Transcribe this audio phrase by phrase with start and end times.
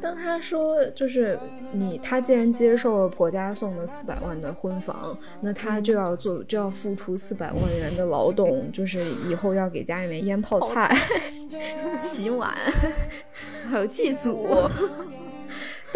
[0.00, 1.38] 当他说就是
[1.72, 10.96] 你，他既然接受了婆家送的四百万的婚房，那他就要做，就要付出四百万元的劳动，就是以后要给家里面腌泡菜、
[12.02, 12.54] 洗碗，
[13.68, 14.48] 还有祭祖。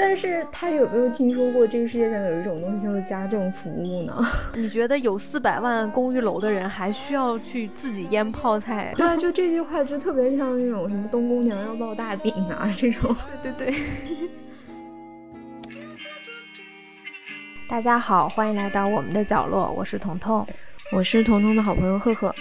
[0.07, 4.15] 但是他有没有听说过这个世界上有一种东西叫做家政服务呢？
[4.55, 8.93] 你觉得有四百万公寓楼的人还需要去自己腌泡菜？
[8.99, 13.17] 对啊，就这句话就特别像那种什么东宫娘要烙大饼啊这种。
[13.43, 13.75] 对 对对。
[17.67, 20.47] 大家好，欢迎来到我们的角落，我是彤彤，
[20.93, 22.33] 我是彤彤的好朋友赫赫。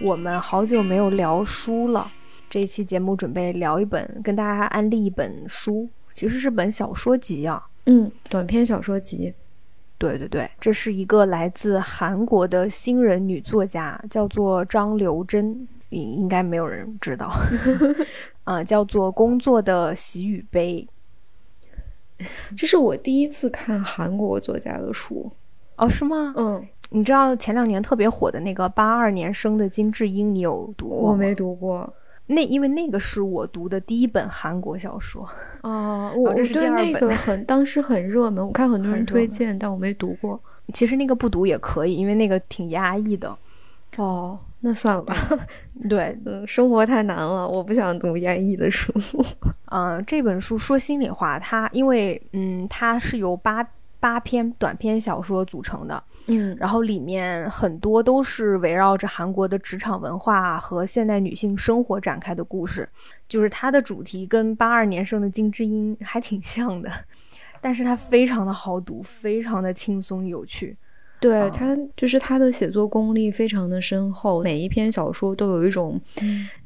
[0.00, 2.08] 我们好久没有聊书了，
[2.48, 5.90] 这一期节目准备聊一本，跟大家安利一本书。
[6.20, 9.32] 其实是本小说集啊，嗯，短篇小说集。
[9.96, 17.32] 对对对，这是一个来自韩国的新人女作家，叫做张留珍，应应该没有人知道。
[18.44, 20.86] 啊，叫做《工作的喜与悲》。
[22.54, 25.32] 这是我第一次看韩国作家的书。
[25.76, 26.34] 哦，是吗？
[26.36, 31.08] 嗯，你知道前两年特别火的那个八二年生的金智英，你有读过吗？
[31.12, 31.90] 我没读过。
[32.30, 35.28] 那因为那个是我读的第一本韩国小说
[35.62, 40.40] 哦，我对那个很当时很热门，我看很多人推荐，但我没读过。
[40.72, 43.36] 其实那个不读也可以，因为那个挺压抑的。
[43.96, 45.14] 哦，那算了吧。
[45.88, 48.92] 对，嗯，生活太难了，我不想读压抑的书。
[49.72, 53.66] 嗯， 这本书说心里话，它因为嗯，它是由八。
[54.00, 62.88] 八篇短篇小说组成的，嗯，然后里面很多都是围绕着韩国的职场文化和现代女性生活展开的故事，
[63.28, 66.90] 就是它的主题跟八二年生的金智英还挺像的，
[67.60, 70.76] 但是它非常的好读，非常的轻松有趣。
[71.20, 76.00] 对他，就是他的写作功力非常的深厚，每一篇小说都有一种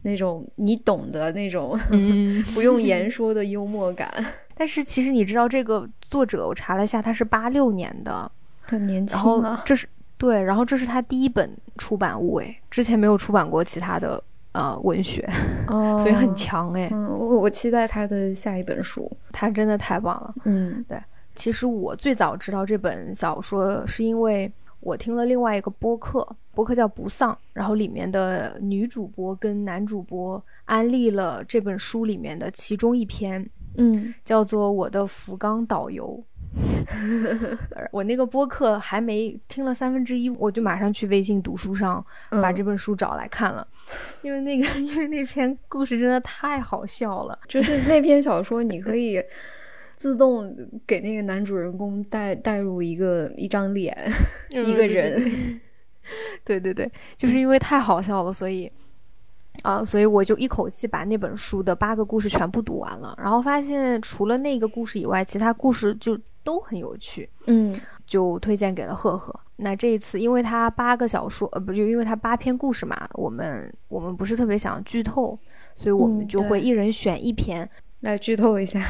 [0.02, 1.76] 那种你懂的那种
[2.54, 4.08] 不用言说的幽默感。
[4.54, 8.30] 但是其实你知道这个作者，我查了一下，他是八六年的，
[8.60, 9.16] 很年轻。
[9.16, 9.84] 然后这是
[10.16, 14.22] 对，然后这是他第一本出版物，哎，之前没有出版过其他的
[14.52, 15.28] 呃文学，
[15.66, 16.88] 哦， 所以很强哎。
[16.92, 20.32] 嗯，我我期待他的下一本书，他真的太棒了。
[20.44, 21.02] 嗯，对，
[21.34, 26.24] 其实我最早知道这本小说是因为我听了另外一个播客，
[26.54, 33.50] 播客叫不丧，然后里面的女主播跟男主播安利了这本书里面的其中一篇。
[33.76, 36.22] 嗯，叫做我的福冈导游。
[37.90, 43.66] 我那个播客还没听了三分之一，我就马上去微信读书上把这本书找来看了，
[44.22, 47.36] 因为那个 因为那篇故事真的太好笑了。
[47.48, 49.20] 就是那篇小说，你可以
[49.96, 50.54] 自动
[50.86, 53.96] 给那个男主人公带带入一个一张脸，
[54.54, 55.60] 一个人。
[56.44, 58.70] 对对对，就是因为太好笑了，所以。
[59.62, 67.74] 啊，所以我就一口气把那本书的八个故事全部读完了，然后发现除了那个故事以外，其他故事就都很有趣，嗯，
[68.06, 69.34] 就推荐给了赫赫。
[69.56, 75.38] 那这一次，因为他八个小说，呃，不就因为他八篇故事嘛，我们我们不是特别想剧透，
[75.74, 77.68] 所以我们就会一人选一篇
[78.00, 78.80] 来剧透一下。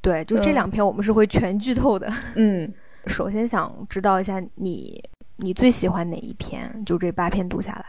[0.00, 2.12] 对，就这两篇我们是会全剧透的。
[2.36, 2.72] 嗯，
[3.08, 5.02] 首先想知道一下你
[5.38, 6.84] 你最喜欢哪一篇？
[6.84, 7.84] 就这八篇读下来，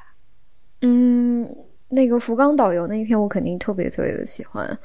[0.81, 1.47] 嗯。
[1.91, 4.79] 那个福冈导游那一篇我肯定特别特别的喜欢，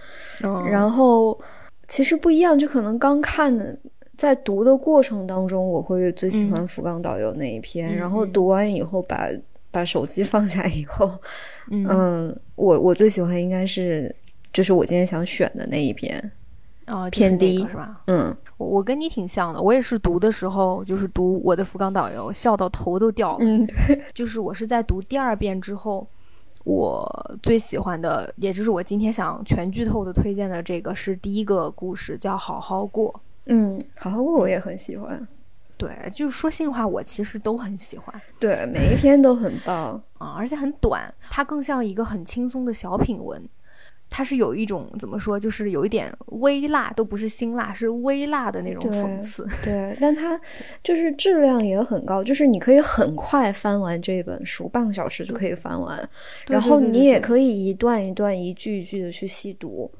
[0.69, 1.39] 然后
[1.87, 3.78] 其实不一样，就可能刚看的
[4.17, 9.28] 在读的过程当中，我会最喜欢福冈导游那一篇，然后读完以后把
[9.71, 11.17] 把手机放下以后，
[11.71, 14.12] 嗯，我我最喜欢应该是
[14.53, 16.33] 就是我今天想选的那一篇，
[16.88, 18.00] 哦，偏低是吧？
[18.09, 26.05] 嗯，我跟你挺像的，我也是读的时候就是读我的福冈导游，笑到头都掉了，嗯，对，就是我是在读第二遍之后。
[26.66, 27.09] 我
[27.44, 33.12] 最喜欢的，也就是我今天想全剧透的推荐的这个是第一个故事，叫《好好过》。
[33.44, 35.25] 嗯，好好过我也很喜欢。
[35.76, 38.21] 对，就是说心里话，我其实都很喜欢。
[38.41, 43.41] 对，每一篇都很棒啊，而且很短，它更像一个很轻松的小品文。
[44.17, 49.47] 它是有一种怎么说，就是有一点微辣，都不是辛辣，是微辣的那种讽刺。
[49.63, 50.41] 对，但它
[50.83, 56.09] 就是质量也很高，就是你可以很快翻完这本书，半个小时就可以翻完。
[56.47, 59.93] 然后你也可以一段一段、一句一句的去细读。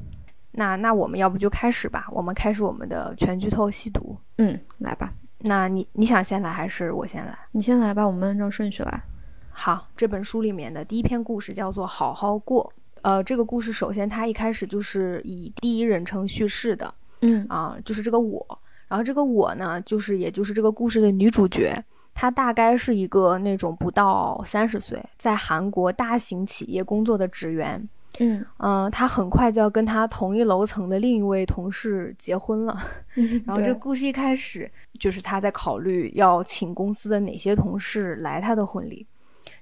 [0.53, 2.07] 那那我们要不就开始吧？
[2.11, 4.17] 我们开始我们的全剧透细读。
[4.39, 5.13] 嗯，来吧。
[5.41, 7.39] 那你你想先来还是我先来？
[7.53, 9.03] 你先来吧，我们按照顺序来。
[9.51, 12.73] 好，这本书里面的第一篇故事叫做《好好过》。
[13.07, 18.45] 呃，这个故事首先它一开始就是以第一人称叙事的，嗯啊，就是这个我，
[18.89, 21.81] 然后这个我呢，就是也就是这个故事的女主角，
[22.13, 27.89] 她大概是一个那种不到三十岁，在韩国大型企业工作的职员。
[28.19, 32.77] 嗯嗯，她很快就要跟她同一楼层的另一位同事结婚了。
[33.47, 34.69] 然后这故事一开始
[34.99, 39.07] 就是她在考虑要请公司的哪些同事来她的婚礼。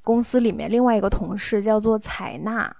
[0.02, 2.74] 公司里面另外一个同事叫做采纳，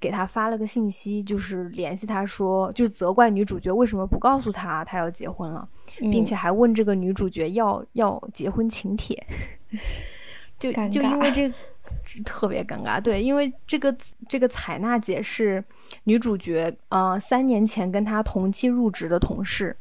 [0.00, 5.68] 给他发了个信息，就是联系他说，就责怪女主角为什么不告诉他他要结婚了，
[6.10, 9.24] 并且还问这个女主角要要结婚请帖。
[10.58, 13.96] 就就因为尬这特别尴尬，对，因为这个
[14.28, 15.64] 这个采纳姐是
[16.04, 19.74] 女主角，呃，三年前跟她同期入职的同事，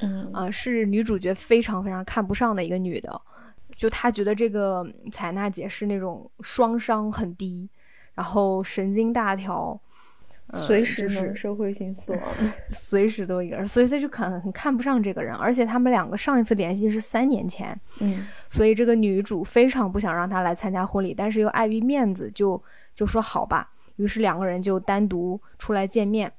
[0.00, 3.20] 嗯呃，是女主角非常非常看不上的一个女的，
[3.74, 7.68] 就她觉得这个采纳姐是那种双商很低，
[8.20, 9.80] 然后神经大条，
[10.48, 12.20] 呃随时就是能社会性死亡。
[12.68, 22.62] 随时都一个人，所以他就很很看不上这个人，而且他们两个上一次联系是三年前，嗯所以这个女主非常不想让他来参加婚礼，但是又碍于面子就，
[22.92, 23.70] 就说好吧。
[23.96, 26.30] 于是两个人就单独出来见面，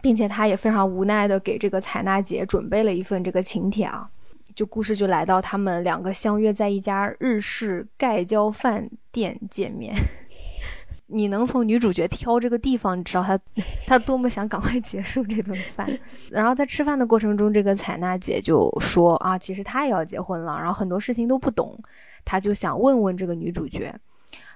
[0.00, 4.08] 并且他也非常无奈的给这个采纳姐准备了一份这个请帖啊。
[4.54, 9.92] 就故事就来到他们两个相约在一家日式盖浇饭店见面。
[11.10, 13.38] 你能从女主角挑这个地方，你知道她
[13.86, 15.88] 她多么想赶快结束这顿饭。
[16.30, 21.78] 然后在吃饭的过程中，这个采纳姐就说啊，其实她也要结婚了，然后很多事情都不懂，
[22.24, 23.94] 她就想问问这个女主角。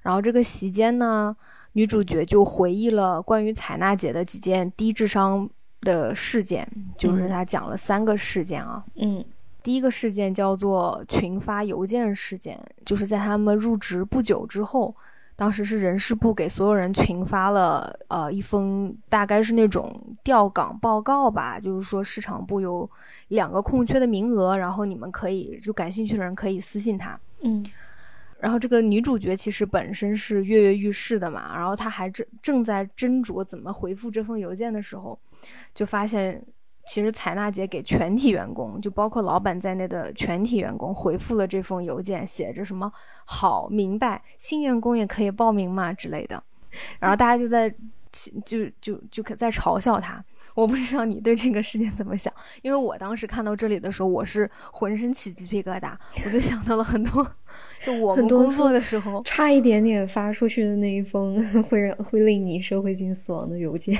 [0.02, 1.34] 然后这个席间呢，
[1.72, 5.48] 女主角就回忆了关于采纳姐的几件低智商
[5.80, 8.84] 的事件，就是嗯她讲了三个事件啊。
[8.96, 9.24] 嗯
[9.62, 14.94] 第一个事件叫做群发邮件事件，就是在他们入职不久之后，
[15.36, 22.88] 当时是人事部给所有人群发了呃一封大概是那种调岗报告吧，就是说市场部有
[23.28, 27.18] 两个空缺的名额，然后你们可以就感兴趣的人可以私信他。
[27.42, 27.64] 嗯
[28.40, 35.18] 然后这个女主角其实本身是跃跃欲试的嘛，然后她还正正在斟酌怎么回复这封邮件的时候，
[35.72, 36.44] 就发现
[36.86, 42.92] 其实采纳姐给全体员工，就包括老板在内的全体员工回复了这封邮件，写着什么
[43.24, 46.42] “好，明白，新员工也可以报名嘛”之类的，
[47.00, 47.74] 然后大家就在
[48.44, 50.22] 就就就可在嘲笑他。
[50.54, 52.32] 我不知道你对这个事件怎么想，
[52.62, 57.28] 因为我当时看到这里的时候，我是浑身起鸡皮疙瘩，我就想到了很多，
[57.84, 63.98] 就我们工作的时候，差一点点发出去的那一封 会让会令你社会性死亡的邮件。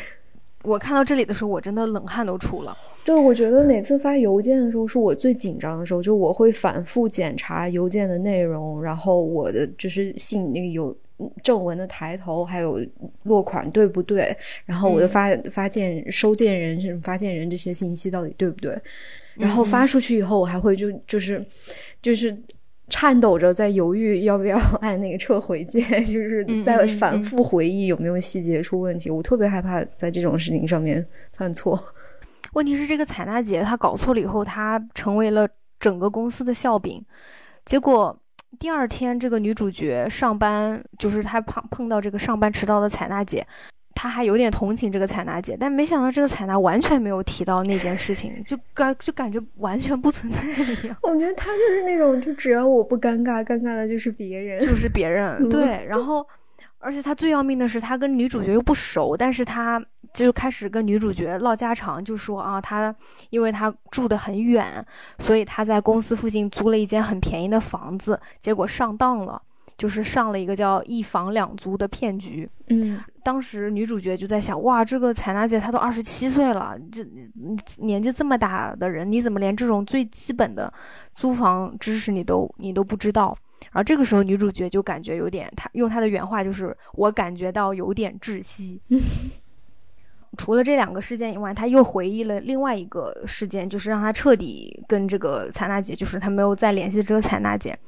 [0.65, 2.77] 我看到这里的时候，我真的冷汗都出了。
[3.05, 10.97] 对，我觉得每次发邮件的时候是我最紧张的时候，就我会反复检查邮件的内容，然后我的就是信那个有
[11.43, 12.81] 正文的抬头，还有
[13.25, 18.77] 落款对不对，然后我的嗯发、发件收件人是发件人这些信息到底对不对，
[19.35, 21.45] 然后嗯发出去以后，我还会就就是
[22.01, 22.37] 就是。
[22.89, 29.11] 颤抖着在犹豫要不要按那个撤回键， 就是在反嗯复回忆有没有细节出问题。
[29.11, 31.83] 我特别害怕在这种事情上面犯错。
[32.53, 35.49] 问题是，这个采纳姐她搞错了以后，她成为了
[35.81, 37.05] 整个公司的笑柄。
[37.65, 38.17] 结果
[38.59, 43.45] 第二天，这个女主角上班，就是她碰碰到这个上班迟到的采纳姐，
[43.95, 50.97] 她还有点同情这个采纳姐，但没想到这个采纳完全没有提到那件事情，就感就感觉完全不存在一样。
[51.03, 54.59] 我觉得他就是那种，就只要我不尴尬，尴尬的就是别人。
[54.61, 56.27] 就是 别人嗯对，然后
[56.79, 62.95] 而且他最要命的是，他跟女主角又不熟，但是他就开始跟女主角唠家常，就说啊，他
[63.31, 64.85] 因为他住得很远，
[65.19, 69.41] 所以他在公司附近租了一间很便宜的房子，结果上当了。
[69.77, 72.49] 就是上了一个叫一房两租的骗局。
[72.69, 80.71] 嗯当时女主角就在想，哇，这个采纳姐她都二十七岁了，这你年纪这么大的人，你怎么连这种最基本的
[81.15, 83.35] 租房知识你都你都不知道？
[83.73, 88.79] 然后这个时候女主角就感觉有点，她用她的原话就是，我感觉到有点窒息。
[90.37, 97.79] 除了这两个事件以外，她又回忆了另外一个事件，就是让她彻底跟这个采纳姐，就是她没有再联系这个采纳姐。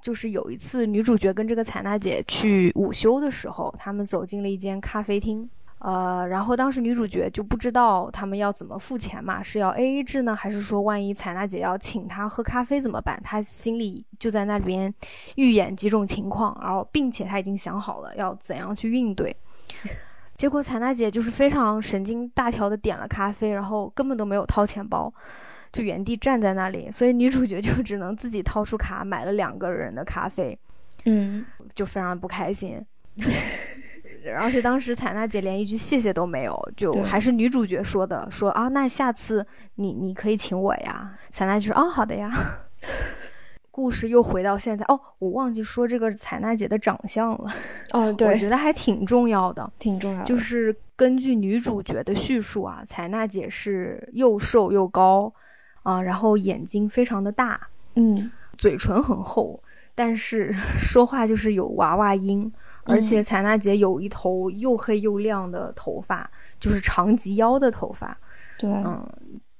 [0.00, 5.48] 就是有一次，女主角跟这个采娜姐去午休的时候，他们走进了一间咖啡厅。
[5.78, 13.20] 呃，然后当时女主角就不知道他们要怎么付钱嘛，是要 A A 制呢，还是说万一采娜姐要请她喝咖啡怎么办？
[13.22, 14.92] 她心里就在那里边
[15.34, 19.36] 预演几种情况，然后并且她已经想好了要怎样去应对。
[20.34, 25.12] 结果采娜姐就是非常神经大条的点了咖啡，然后根本都没有掏钱包，
[25.76, 30.58] 就原地站在那里，所以女主角就只能自己掏出卡买了两个人的咖啡，
[31.04, 32.80] 嗯，就非常不开心。
[34.38, 41.16] 而且当时采娜姐连一句谢谢都没有，就还是女主角说的，说啊，那下次你你可以请我呀。
[41.28, 42.30] 采娜就说啊，好的呀。
[43.70, 47.54] 故事又回到现在哦，我忘记说这个采娜姐的长相了。
[47.92, 49.70] 哦， 对我，觉得还挺重要的。
[49.78, 50.24] 挺重要的。
[50.24, 55.30] 就是根据女主角的叙述啊，采娜姐是又瘦又高
[55.86, 59.62] 啊，然后眼睛非常的大，嗯嘴唇很厚，
[59.94, 62.52] 但是 说话就是有娃娃音。
[62.88, 68.16] 而且采纳姐有一头又黑又亮的头发，就是长及腰的头发。
[68.56, 69.04] 对，嗯，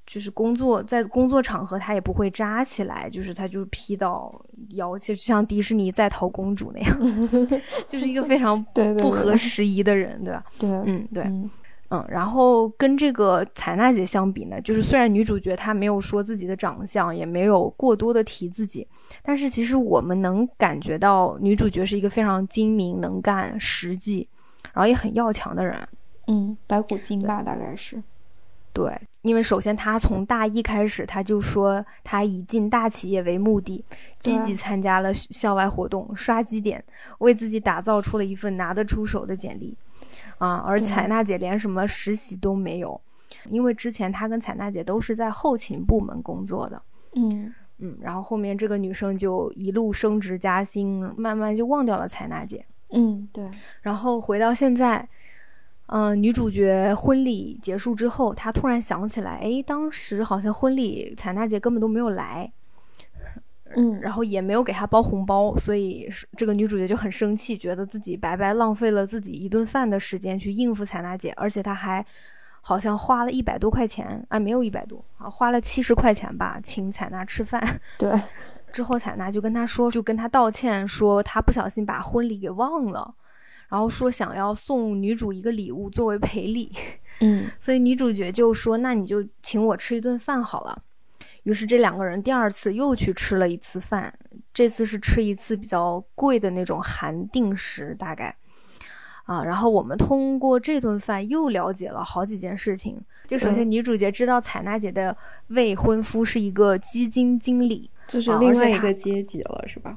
[0.06, 4.32] 就是工作在工作场合，她也不会扎起来，就是她就是披到
[4.74, 6.96] 腰，就像迪士尼在逃公主那样，
[7.88, 8.64] 就是一个非常
[9.00, 10.44] 不合时宜的人，对吧？
[10.56, 11.50] 对，嗯，对，嗯
[11.90, 18.86] 嗯，然后跟这个采纳姐相比呢，就是虽然女主角她没有说自己的长相，也没有过多的提自己，
[19.22, 24.28] 但是其实我们能感觉到女主角是一个非常精明、能干、实际，
[24.72, 25.88] 然后也很要强的人。
[26.26, 28.02] 嗯，白骨精吧，大概是。
[28.72, 33.84] 对，因为首先她从大一开始，她就说她以进大企业为目的，
[34.18, 36.84] 积极参加了校外活动，刷绩点，
[37.20, 39.74] 为自己打造出了一份拿得出手的简历。
[40.38, 43.00] 啊，而对采娜姐连什么实习都没有，
[43.48, 46.80] 因为之前她跟采娜姐都是在后勤部门工作的。
[47.14, 52.64] 嗯嗯，然后后面这个女生就一路升职加薪，慢慢就忘掉了采娜姐。
[52.90, 53.50] 嗯，对，
[53.82, 55.06] 然后回到现在，
[55.86, 62.50] 嗯、女主角婚礼结束之后，她突然想起来，哎，当时好像婚礼采娜姐根本都没有来，
[63.76, 72.04] 嗯，然后也没有给她包红包，所以是这个女主角就很生气，觉得自己白白浪费了自己一顿饭的时间去应付采娜姐，而且她还
[72.62, 77.62] 好像花了一百多块钱，啊，没有一百多啊，花了七十块钱吧，请采娜吃饭。
[77.98, 78.10] 对，
[78.72, 83.14] 之后，采娜就跟她说，就跟他道歉，说他不小心把婚礼给忘了，
[83.68, 86.72] 然后说想要送女主一个礼物作为赔礼，
[87.20, 90.82] 嗯 所以女主角就说：“那你就请我吃一顿饭好了。”
[91.46, 94.12] 于是这两个人第二次又去吃了一次饭，
[94.52, 98.34] 这次是吃一次比较贵的那种韩定食，大概。
[99.26, 103.00] 啊，然后我们通过这顿饭又了解了好几件事情。
[103.28, 105.16] 就首先，女主角知道采娜姐的
[105.48, 109.96] 未婚夫是一个基金经理，就是另外一个阶级了，是吧？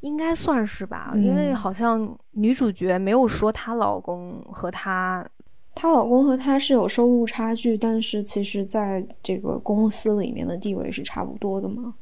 [0.00, 5.24] 应该算是吧，因为嗯好像女主角没有说她老公和她，
[5.80, 11.94] 她老公和她是有收入差距，但是其实在这个公司里面的地位是差不多的嘛。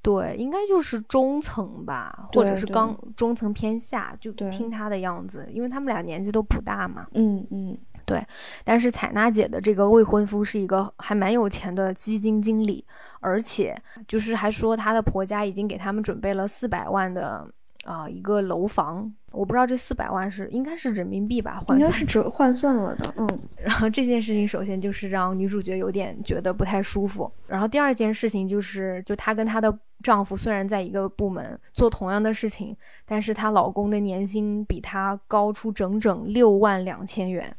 [0.00, 7.08] 对，应该就是中层吧，或者是刚中层偏下，就听她的样子，因为他们俩年纪都不大嘛。
[7.14, 7.76] 嗯嗯
[8.06, 8.24] 对
[8.62, 12.84] 但是采娜姐的这个未婚夫是一个还蛮有钱的基金经理，
[13.18, 13.76] 而且
[14.06, 17.48] 就是还说她的婆家已经给他们准备了四百万的
[17.84, 23.14] 啊、一个楼房，我不知道这四百万是应该是人民币吧，换应该是折换算了的。
[23.16, 23.28] 嗯
[23.62, 37.54] 然后这件事情首先就是让女主角有点觉得不太舒服，然后第二件事情就是，就她跟她的丈夫虽然在一个部门做同样的事情，但是她老公的年薪比她高出整整六万两千元。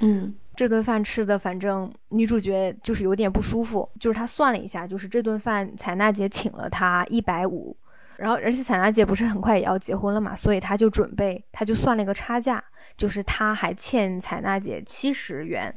[0.00, 7.74] 嗯这顿饭吃的，反正女主角就是有点不舒服，就是她算了一下，就是这顿饭采娜姐请了她一百五，
[8.22, 12.62] 然后而且彩娜姐不是很快也要结婚了嘛，所以她就准备，她就算了一个差价，
[12.96, 15.74] 就是她还欠彩娜姐七十元，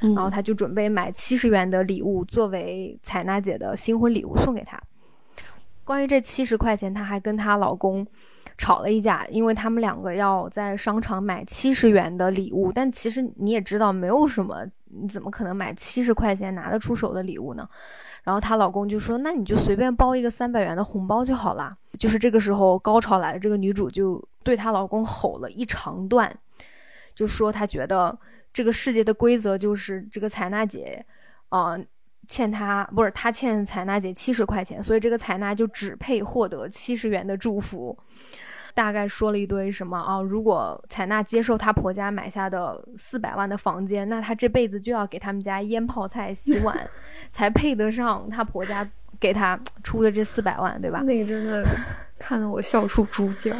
[0.00, 4.76] 嗯，然后她就准备买七十元的礼物作为彩娜姐的新婚礼物送给她。
[5.84, 8.04] 关于这七十块钱，她还跟她老公
[8.58, 14.66] 吵了一架，因为他们两个要在商场买七十元的礼物，但其实你也知道，没有什么，
[15.00, 17.68] 你怎么可能买七十块钱拿得出手的礼物呢？
[18.22, 26.36] 然后她老公就说：“那你就随便包一个三百元的红包就好啦。”就是这个时候高潮来了，这个女主就对她老公吼了一长段，
[27.14, 28.18] 就说她觉得
[28.52, 31.04] 这个世界的规则就是这个采娜姐，
[31.48, 31.78] 啊、
[32.26, 37.96] 欠她不是她欠采娜姐七十块钱，所以这个采娜就只配获得七十元的祝福。
[38.76, 40.20] 大概说了一堆什么啊？
[40.20, 46.78] 如果采纳接受她婆家买下的四百万的房间，那她这辈子就要给他们家腌泡菜、洗碗，
[47.32, 48.86] 才配得上她婆家
[49.18, 51.00] 给她出的这四百万，对吧？
[51.06, 51.64] 那个真的
[52.20, 53.56] 看得我笑出猪叫。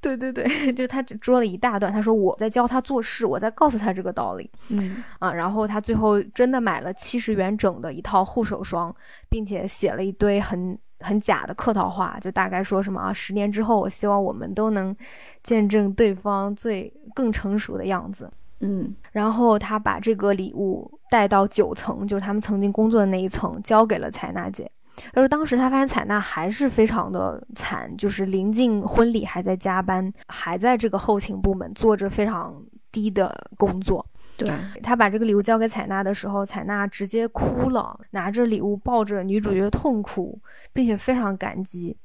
[0.00, 5.30] 对对对， 就他只说了一大段，他说我在教他做事，我在告诉他这个道理嗯啊。
[5.32, 8.94] 然后他最后真的买了七十元整的一套护手霜，
[9.28, 14.94] 并且写了一堆很很假的客套话，就大概说什么啊，十年之后我希望我们都能
[15.42, 18.30] 见证对方最更成熟的样子。
[18.62, 24.70] 嗯然后他把这个礼物带到九层，就是他们曾经工作的那一层，交给了采纳姐。
[25.14, 32.54] 但是当时他发现采纳还是非常的惨，就是临近婚礼还在加班，还在这个后勤部门做着非常
[32.92, 34.04] 低的工作。
[34.46, 40.38] 对，他把这个礼物交给采纳的时候，采纳直接哭了，拿着礼物抱着女主角痛哭，
[40.72, 41.96] 并且非常感激。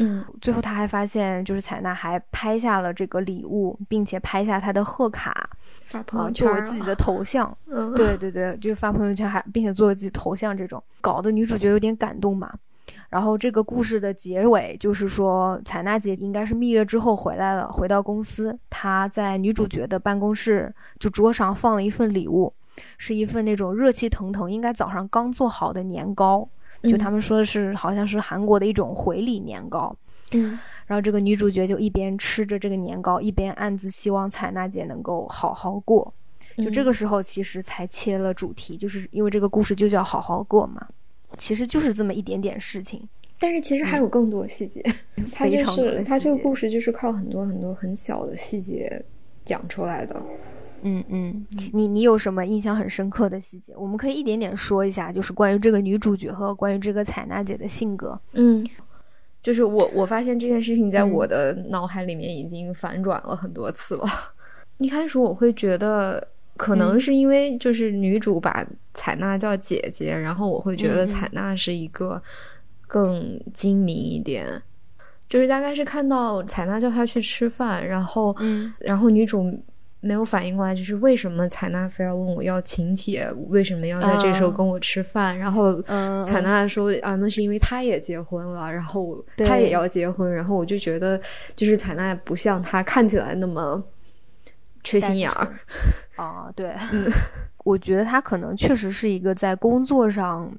[0.00, 5.50] 嗯最后他还发现，就是采纳还拍下了这个礼物，并且拍下他的贺卡，啊、
[5.84, 7.56] 发朋友圈儿作为自己的头像。
[7.66, 12.52] 嗯对对对，就是发朋友圈还并且作为自己头像这种，搞得女主角有点感动嘛。
[13.10, 22.52] 然后这个故事的结尾就是说，采娜姐应该是蜜月之后回来了，回到公司，她在女主角的办公室就桌上放了一份礼物，
[22.98, 26.48] 是一份那种热气腾腾，应该早上刚做好的年糕，
[26.82, 29.96] 就他们说的是好像是韩国的一种回礼年糕。
[30.32, 30.58] 嗯。
[30.86, 36.12] 然后这个女主角就一边吃着这个年糕，一边暗自希望采娜姐能够好好过。
[36.56, 40.84] 就这个时候，其实才切了主题，就是因为这个故事就叫好好过嘛，
[41.36, 43.06] 其实就是这么一点点事情。
[43.40, 44.82] 但是其实还有更多细节，
[45.32, 49.04] 它就非常多的是它这个故事就是靠很多很多很小的细节
[49.44, 50.20] 讲出来的。
[50.82, 53.72] 嗯嗯，你你有什么印象很深刻的细节？
[53.76, 58.20] 我们可以一点点说一下，就是关于这个女主角和关于这个采娜姐的性格。
[58.32, 58.64] 嗯，
[59.42, 64.04] 就是我我发现这件事情在嗯我的脑海里面已经反转了很多次了。
[64.78, 67.00] 一开始我会觉得，可能嗯。
[67.00, 71.08] 是因为就是女主把采娜叫姐姐，然后我会觉得嗯嗯。
[71.08, 72.20] 采娜是一个
[72.86, 74.60] 更精明一点。
[75.28, 78.72] 就是大概是看到采娜叫她去吃饭，然后嗯。
[78.80, 79.44] 然后女主
[80.00, 84.54] 没有反应过来，就是为什么采娜非要问我要请帖，为什么要在这时候嗯。
[84.54, 85.36] 跟我吃饭？
[85.36, 91.20] 然后嗯，采娜说啊，那是因为她也结婚了，然后她也要结婚，然后我就觉得
[91.54, 93.82] 就是采娜不像她看起来那么
[94.82, 95.58] 缺心眼儿。
[96.16, 96.74] 啊， 对，
[97.64, 100.50] 我觉得他可能确实是一个在工作上，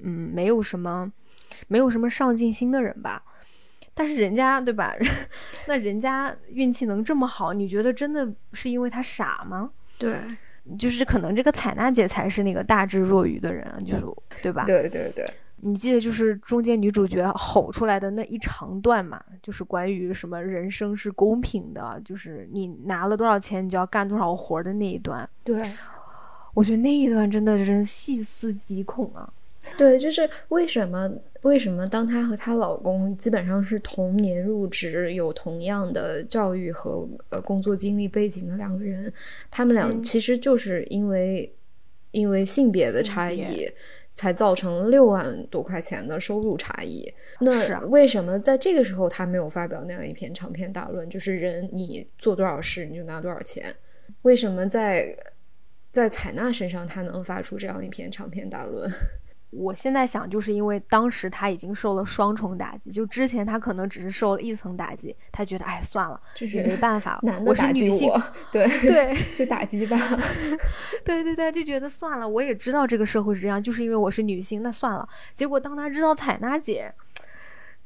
[0.00, 1.10] 嗯，没有什么，
[1.68, 3.22] 没有什么上进心的人吧。
[3.94, 4.94] 但是人家对吧？
[5.66, 9.70] 那人家运气能这么好，你觉得真的是因为他傻吗？
[9.98, 10.14] 对
[10.78, 14.04] 就是可能这个采纳姐才是那个大智若愚的人，就是
[14.42, 14.64] 对吧？
[14.66, 15.24] 对对对，
[15.62, 25.28] 你记得就是中间女主角吼出来的那一长段嘛，就是关于什么人生是公平的，就是你拿了多少钱你就要干多少活的那一段。
[25.42, 25.58] 对
[26.52, 29.32] 我觉得那一段真的真细思极恐啊！
[29.76, 31.10] 对，就是为什么
[31.42, 39.12] 为什么当她和她老公基本上是同年入职，有同样的教育和呃工作经历背景的两个人，
[39.50, 41.52] 他们俩嗯其实就是因为、
[42.10, 43.68] 因为性别的差异。
[44.16, 47.06] 才造成六万多块钱的收入差异。
[47.38, 51.08] 那啊为什么在这个时候他没有发表那样一篇长篇大论？
[51.08, 53.72] 就是人你做多少事你就拿多少钱。
[54.22, 55.14] 为什么在
[55.92, 58.90] 在采纳身上他能发出这样一篇长篇大论？
[59.50, 69.96] 我现在想，就是因为当时她已经受了双重打击，就之前她可能只是受了一层打击，她觉得哎算了，就是没办法， 男的我是打击女性，我， 对对 就打击吧。
[71.04, 75.08] 对对对，就觉得算了，我也知道这个社会是这样，就是因为我是女性，那算了。
[75.34, 76.92] 结果当她知道采纳姐，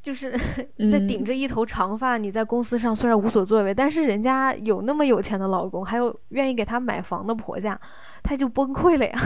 [0.02, 0.32] 就是
[0.76, 7.78] 那嗯顶着一头长发，你在公司上虽然无所作为，但是人家有那么有钱的老公，还有愿意给她买房的婆家，
[8.22, 9.20] 她就崩溃了呀。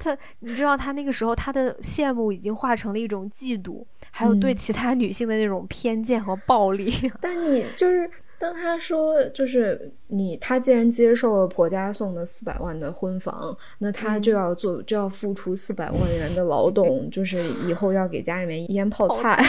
[0.00, 6.90] 她，你知道，他那个时候他的羡慕已经化成了一种嫉妒，还有对嗯其他女性的那种偏见和暴力。
[7.20, 19.44] 但你就是当他说，就是你，他既然接受了婆家送的四百万的婚房，那他就要做，就要付出四百万元的劳动，就是以后要给家里面腌泡泡菜、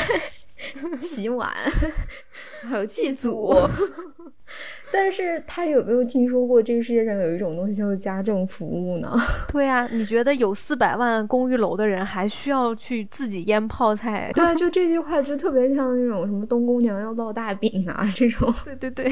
[1.02, 1.50] 洗碗，
[2.68, 3.56] 还有祭祖。
[4.94, 9.16] 但是他有没有听说过这个世界上有一种东西叫做家政服务呢？
[9.52, 14.32] 对啊，你觉得有四百万公寓楼的人还需要去自己腌泡菜？
[14.36, 18.54] 对啊，就这句话就特别像那种什么东宫娘要烙大饼啊这种。
[18.66, 19.10] 对 对对，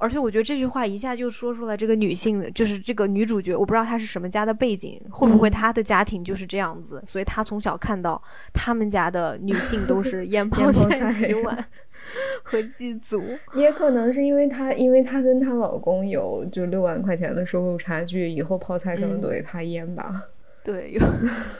[0.00, 11.64] 而且我觉得这句话一下就说出了，这个女性就是这个女主角，我不知道她是什么家的背景，会不会嗯她的家庭就是这样子，所以她从小看到他们家的女性都是腌泡菜、菜洗碗
[12.42, 13.22] 和剧组。
[13.54, 20.22] 也可能是因为她，因为她跟她老公有就六万块钱的收入差距，以后泡菜可能都得她腌吧。
[20.64, 21.00] 对，有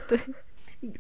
[0.06, 0.18] 对。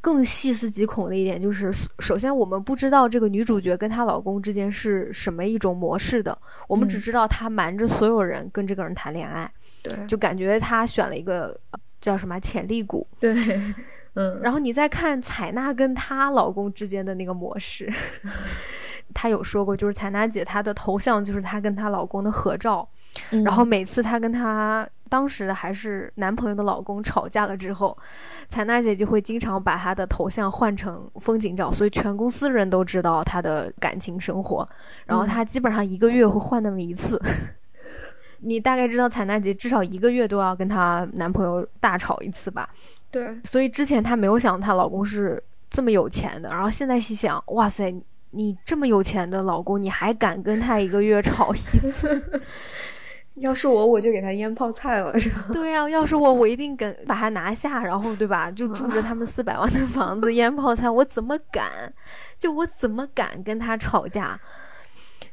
[0.02, 6.36] 更细思极恐的一点就是，首先我们不知道这个女主角跟她老公之间是什么一种模式的，
[6.68, 9.50] 我们只嗯知道她瞒着所有人跟这个人谈恋爱，
[9.82, 13.06] 对，就感觉她选了一个呃叫什么潜力股。
[13.18, 13.34] 对，
[14.16, 17.90] 嗯，然后你再看采纳跟她老公之间的那个模式，
[19.14, 22.88] 她有说过，就是采娜姐她的头像就是她跟她老公的合照，
[23.30, 27.96] 嗯然后每次她跟她当时还是男朋友的老公吵架了之后，
[28.48, 34.68] 采娜姐就会经常把她的头像换成风景照，所以全公司人都知道她的感情生活。
[35.06, 37.20] 然后她基本上一个月会换那么一次。
[38.42, 42.66] 你大概知道采娜姐至少一个月都要跟她男朋友大吵一次吧？
[43.10, 47.94] 对，所以之前她没有想她老公是这么有钱的，然后现在细想，哇塞，
[48.30, 51.58] 你这么有钱的老公，你还敢跟他一个月吵一
[51.90, 52.40] 次？
[53.36, 55.46] 要是我，我就给他腌泡菜了，是吧？
[55.52, 58.50] 对呀、要是我，我一定敢把他拿下，然后对吧？
[58.50, 61.92] 就住着他们四百万的房子腌泡菜，我怎么敢？
[62.36, 64.38] 就我怎么敢跟他吵架？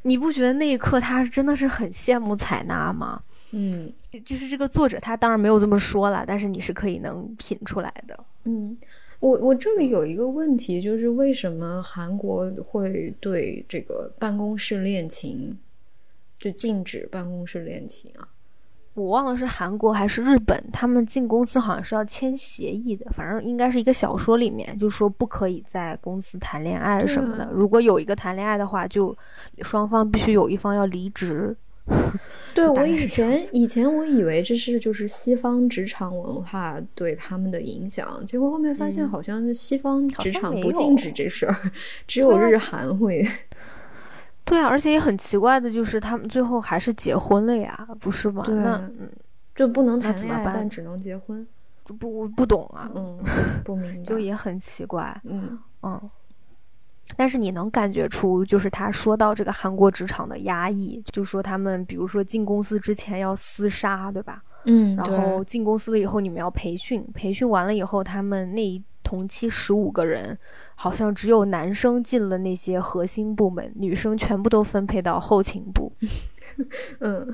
[0.03, 3.21] 你不觉得那一刻他真的是很羡慕采纳吗？
[3.51, 3.91] 嗯
[4.25, 8.17] 就是这个作者他当然没有这么说了，但是你是可以能品出来的。
[8.45, 8.77] 嗯，
[9.19, 15.57] 我我这里有一个问题，就是为什么韩国会对这个办公室恋情
[16.39, 18.29] 就禁止办公室恋情啊？
[18.93, 27.43] 我忘了是韩国还是日本，他们进公司好像是要签协议的，反正应该是一个小说里面就说不可以在公司谈恋爱什么的。
[27.43, 29.15] 啊如果有一个谈恋爱的话，就
[29.61, 31.55] 双方必须有一方要离职。
[32.53, 41.55] 对我以前以前我以为这是就是西方职场文化对他们的影响，结果后面发现嗯好像是西方职场不禁止这事儿，
[42.07, 43.25] 只有日韩会。
[44.43, 48.43] 对啊，而且也很奇怪的就是他们最后还是结婚了呀，不是吗？
[48.45, 49.09] 对那嗯
[49.53, 51.45] 就不能谈恋爱，但只能结婚。
[51.85, 53.17] 就不不懂啊，嗯，
[53.63, 54.09] 不明白。
[54.09, 55.15] 就也很奇怪。
[55.23, 56.09] 嗯嗯，
[57.15, 64.43] 但是你能感觉出，就是他说到这个韩国职场的压抑，就说他们比如说进公司之前要厮杀，对吧？
[64.65, 70.37] 嗯，然后进公司了以后，你们要培训，培训完了以后，他们那一同期十五个人，
[70.75, 75.91] 好像只有男生进了那些核心部门，女生全部都分配到后勤部。
[76.99, 77.33] 嗯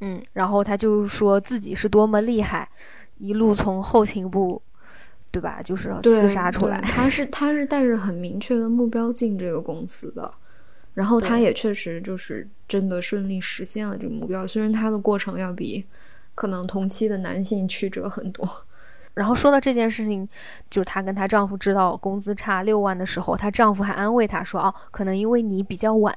[0.00, 2.68] 嗯，然后他就说自己是多么厉害，
[3.18, 4.60] 一路从后勤部，
[5.32, 5.60] 对吧？
[5.62, 6.80] 就是对厮杀出来。
[6.82, 10.32] 他是他是带着很明确的目标进这个公司的，
[10.94, 15.84] 然后他也确实就是真的顺利实现了这个目标，虽然他的过程要比
[16.34, 18.46] 可能同期的男性曲折很多。
[19.14, 20.26] 然后说到这件事情，
[20.70, 26.16] 就是她跟她丈夫知道工资差六万的时候，她丈夫还安慰她说：“哦，可能因为你比较晚，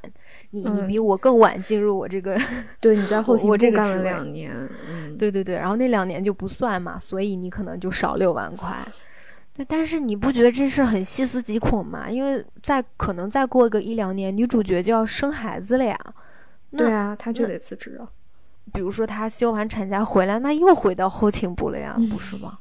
[0.52, 2.40] 你你嗯比我更晚进入我这个，
[2.80, 4.54] 对，你在后勤部干了两年，
[4.90, 8.74] 嗯，对对对，然后那两年就不算嘛，所以你可能就少六万块。
[9.54, 12.10] 对，但是你不觉得这事很细思极恐吗？
[12.10, 15.98] 因为再可能再过个一两年，女主角就要生孩子了呀。
[16.72, 18.10] 那对啊，她就得辞职了。
[18.74, 22.58] 比如说她休完产假回来，那又回到后勤部了呀，嗯不是吗？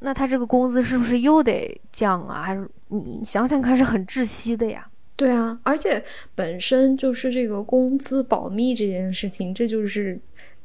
[0.00, 2.42] 那他这个工资是不是又得降啊？
[2.42, 4.86] 还是你想想看，是很窒息的呀？
[5.16, 6.02] 对啊，而且
[6.34, 10.16] 本身就是这个工资保密这件事情，这就是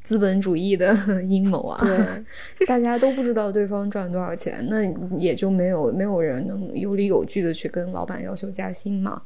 [0.04, 0.94] 资本主义的
[1.26, 1.84] 阴谋啊！
[1.84, 4.84] 对，大家都不知道对方赚多少钱，那
[5.18, 9.22] 也就没有没有人能有理有据的去跟老板要求加薪嘛。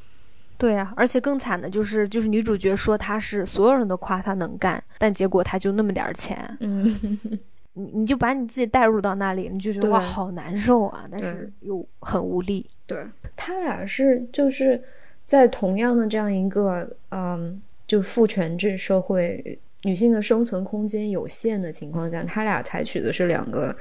[0.57, 7.19] 对啊，而且更惨的就是，就是女主角说她是所有人都夸她能干，但结果她就那么点儿钱，嗯，
[7.75, 12.65] 你你就把你自己带入到那里，你就觉得哇好难受啊，但是又很无力。
[12.87, 13.05] 对
[13.37, 14.83] 他俩是就是
[15.27, 23.77] 在同样的这样一个嗯，就父权制社会，女性的生存空间有限的情况下，他俩采取的是两个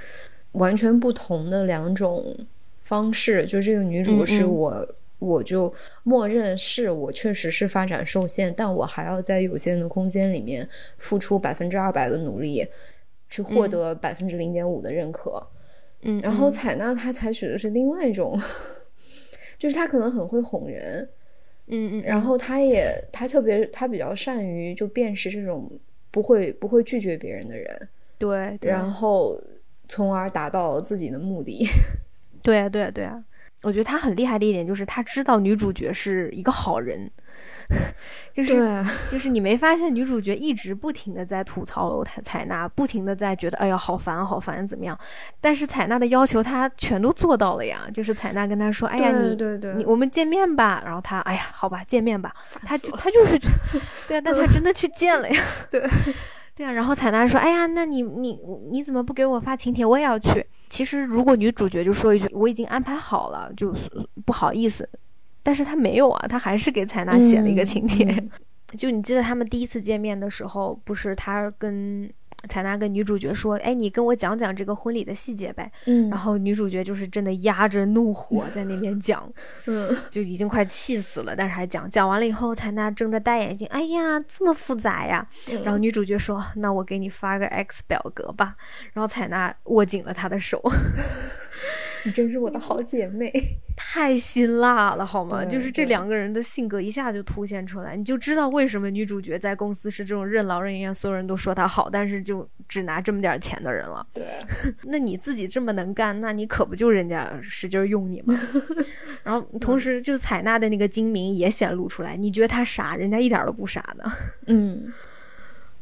[0.53, 2.35] 完全不同的两种
[2.81, 3.45] 方式。
[3.45, 4.87] 就这个女主是嗯嗯我。
[5.19, 5.73] 我就
[6.03, 10.69] 默认是我确实是发展受限，但我还要在有限的空间里面
[10.99, 12.63] 付出百分之二百的努力，
[13.29, 15.45] 去获嗯得百分之零点五的认可。
[16.01, 18.39] 嗯，然后嗯采纳他采取的是另外一种，
[19.57, 21.09] 就是他可能很会哄人，
[21.67, 25.69] 嗯嗯，然后他也他特别他比较善于就辨识这种
[26.11, 29.41] 不会不会拒绝别人的人，对，对然后
[29.87, 31.65] 从而达到自己的目的。
[32.43, 33.21] 对啊对啊对啊，
[33.63, 37.09] 我觉得他很厉害的一点就是他知道女主角是一个好人，
[38.31, 44.97] 就是就是你没发现女主角一直不停的在吐槽采采纳，不停的在觉得哎呀好烦好烦怎么样，
[45.41, 49.73] 但是采纳的要求她全都做到了呀，就是采纳跟她说哎呀你对对。
[49.73, 53.37] 你我们见面吧，然后她哎呀好吧见面吧，她就她就是
[54.07, 55.81] 对啊，但她真的去见了呀， 对。
[56.55, 58.39] 对啊，然后采纳说哎呀那你你
[58.71, 60.43] 你怎么不给我发请帖，我也要去。
[60.69, 63.73] 其实如果女主角就说一句我已经安排好了，就
[64.25, 64.87] 不好意思，
[65.47, 68.05] 但是他没有啊，他还是给采纳写了一个请帖。
[68.11, 68.29] 嗯
[68.77, 72.11] 就你记得他们第一次见面的时候，不是他跟
[72.49, 79.23] 采纳跟女主角说：“哎，你跟我讲讲这个婚礼的细节呗。”嗯，然后女主角就是真的压着怒火 在那边讲，
[79.67, 81.89] 嗯就已经快气死了，但是还讲。
[81.89, 88.57] 讲完了以后，采纳睁着大眼睛：“哎呀，这么复杂呀！”嗯然后女主角说：“那我给你发个 X 表格吧。”
[88.91, 90.61] 然后采纳握紧了他的手。
[92.03, 93.31] 你真是我的好姐妹。
[93.79, 95.45] 太辛辣了，好吗？
[95.45, 104.03] 就是这两个人的性格一下就凸显出来，你就知道为什么女主角在公司是这种任劳任怨，所有人都说她好，但是就只拿这么点儿钱的人了。
[104.13, 104.25] 对，
[104.85, 108.33] 那你自己这么能干，那你可不就人家使劲儿用你吗？
[109.21, 114.11] 然后同时就是采纳的那个精明也显露出来，你觉得他傻，人家一点儿都不傻呢。
[114.47, 114.91] 嗯，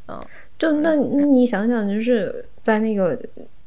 [0.07, 0.19] 嗯，
[0.59, 3.17] 就那那你想想，就是在那个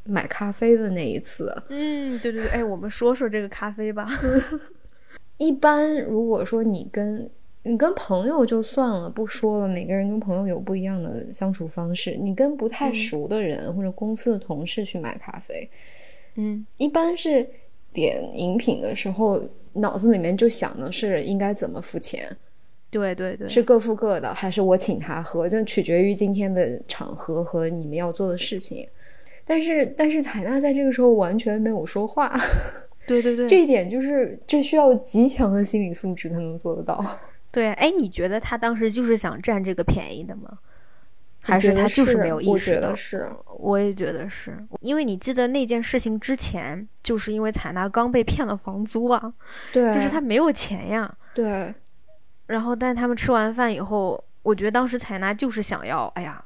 [0.09, 4.09] 买咖啡的那一次，嗯，对对对，哎，我们说说这个咖啡吧。
[5.37, 7.31] 一般如果说你跟
[7.63, 12.17] 你跟朋友就算了，不说了，每个人跟朋友有不一样的相处方式。
[12.17, 15.69] 你跟不太嗯熟的人、或者公司的同事去买咖啡，
[16.37, 17.47] 嗯一般是
[17.93, 19.43] 点饮品的时候，
[19.75, 22.35] 脑子里面就想的是应该怎么付钱，
[22.91, 28.89] 对对对，是各付各的，还是我请他喝，就取决于今天的场合和你们要做的事情。
[29.49, 32.39] 但是，但是采纳在这个时候完全没有说话，
[33.07, 37.03] 对对对， 这一点就是这需要极强的心理素质才能做得到。
[37.51, 40.59] 对，哎，你觉得他当时就是想占这个便宜的吗？
[41.41, 42.83] 还是他就是没有意识到？
[42.83, 43.27] 觉得是，
[43.59, 49.33] 我也觉得是，因为你记得那件事情之前，就是因为采纳刚被骗了房租啊，
[49.73, 51.17] 对，就是他没有钱呀。
[51.33, 51.75] 对
[52.49, 56.45] 然后，但他们吃完饭以后，我觉得当时采纳就是想要，哎呀，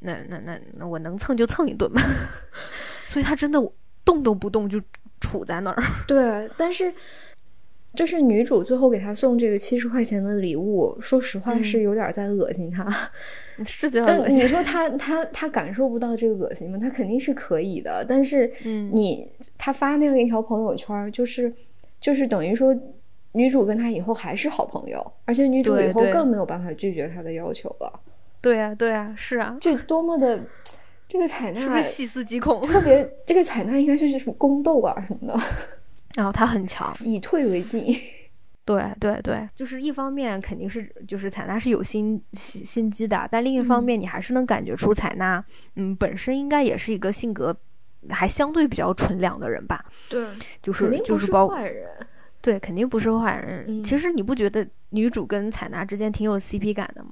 [0.00, 2.02] 那那那那我能蹭就蹭一顿吧，
[3.06, 3.60] 所以他真的
[4.04, 4.80] 动都不动就
[5.20, 5.82] 杵在那儿。
[6.06, 6.92] 对，但是
[7.94, 12.88] 就是女主最后给他送这个七十块钱的礼物，说实话嗯是有点在恶心他。
[13.64, 16.78] 是觉得恶心，但你说他他他感受不到这个恶心吗？
[16.80, 21.52] 他肯定是可以的，但是嗯你他发那样一条朋友圈，就是
[22.00, 22.74] 就是等于说
[23.32, 28.00] 女主跟他以后还是好朋友，而且女主以后更没有办法拒绝他的要求了，
[28.40, 30.40] 对啊，对啊，是啊，就多么的
[31.08, 32.60] 这个采纳是不是细思极恐？
[32.62, 35.40] 特别，这个采纳应该是什么宫斗啊什么的，
[36.14, 37.84] 然后他很强， 以退为进。
[38.64, 47.56] 对对对，就是一方面肯定是就是采纳是有心心心机的，但另一方面你还是能感觉出采纳，嗯，本身应该也是一个性格
[48.10, 50.24] 还相对比较纯良的人吧，对，
[50.62, 51.88] 就是肯定不是就是包坏人。
[52.42, 53.64] 对，肯定不是坏人。
[53.68, 57.10] 嗯其实你不觉得女主跟采纳之间挺有 CP 感的吗？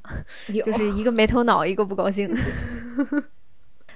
[0.49, 2.35] 有就 是一个没头脑，一个不高兴。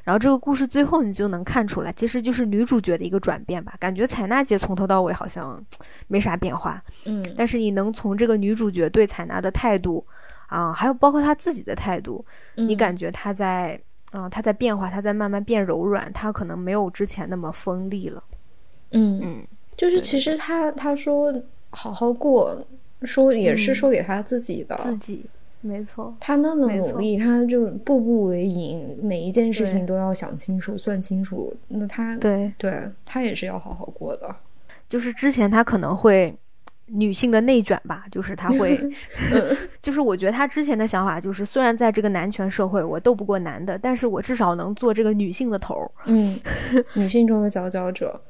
[0.05, 3.73] 然后这个故事最后你就能看出来，其实就是女主角的一个转变吧。
[3.79, 5.65] 感觉采纳姐从头到尾好像
[6.09, 10.05] 没啥变化，嗯，但是你能从这个女主角对采纳的态度
[10.49, 12.25] 啊，还有包括她自己的态度，
[12.57, 18.23] 你嗯感觉她在啊、她在变化，她在慢慢变柔软，她可能没有之前那么锋利了。
[18.91, 19.47] 嗯，嗯，
[19.83, 21.35] 就是其实他他说
[21.71, 22.65] 好好过，
[23.03, 24.77] 说也是嗯说给他自己的。
[24.77, 25.25] 自己
[25.61, 26.15] 没错。
[26.21, 31.53] 他那么努力，他就步步为营，每一件事情都要想清楚、算清楚。
[31.67, 34.33] 那他对，对他也是要好好过的。
[34.89, 36.33] 就是之前他可能会
[36.87, 38.79] 女性的内卷吧，就是他会，
[39.83, 45.91] 就是我觉得他之前的想法就是，虽然在这个男权社会我斗不过男的，但是我至少能做这个女性的头儿。
[46.07, 46.39] 嗯，
[46.95, 48.21] 女性中的佼佼者。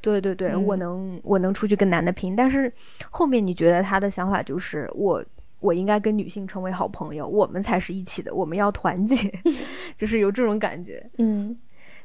[0.00, 2.72] 对对对，嗯我能我能出去跟男的拼，但是
[3.10, 5.24] 后面你觉得他的想法就是我。
[5.62, 9.30] 我应该跟女性成为好朋友，我们才是一起的，我们要团结，
[9.94, 11.06] 就是有这种感觉。
[11.20, 11.54] 嗯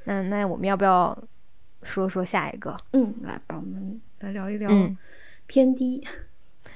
[0.03, 1.17] 那那我们要不要
[1.81, 2.75] 说说下一个？
[2.91, 4.97] 嗯，来吧，我们来聊一聊嗯，
[5.47, 6.05] 偏低。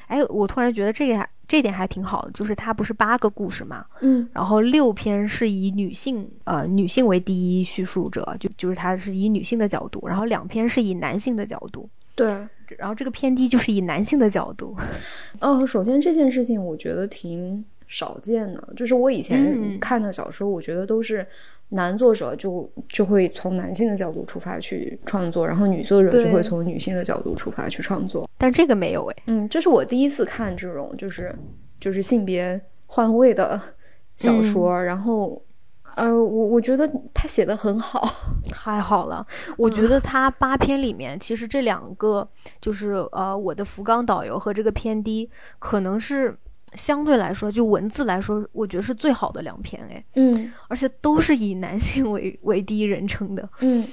[0.07, 4.29] 哎，我突然觉得这个还这点还挺好的，就是它不是八个故事嘛，嗯。
[4.31, 12.27] 然后六篇是以女性呃女性为第一叙述者，就就是它是以女性的角度，然后两篇是以男性的角度，对，
[12.77, 14.77] 然后这个偏低就是以男性的角度，
[15.41, 19.79] 哦，首先这件事情我觉得挺少见的，就是我以前嗯。
[19.79, 21.25] 看的小说，我觉得都是
[21.69, 28.28] 男作者就就会从男性的角度出发去创作，然后女作者就会从女性的角度出发去创作。
[28.39, 31.35] 但这个没有哎，嗯，这是我第一次看这种就是
[31.79, 33.61] 就是性别换位的
[34.15, 35.39] 小说，然后
[35.95, 38.09] 呃，我我觉得他写的很好。
[38.49, 39.23] 太好了，
[39.57, 42.27] 我觉得他八篇里面其实这两个
[42.59, 46.35] 就是呃我的福冈导游和这个偏低可能是。
[46.75, 53.83] 相对来说，就文字来说，我觉得是最好的两篇哎，嗯而且都是以男性为为第一人称的，嗯，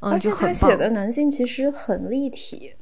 [0.00, 2.74] 嗯，而且他写的男性其实很立体。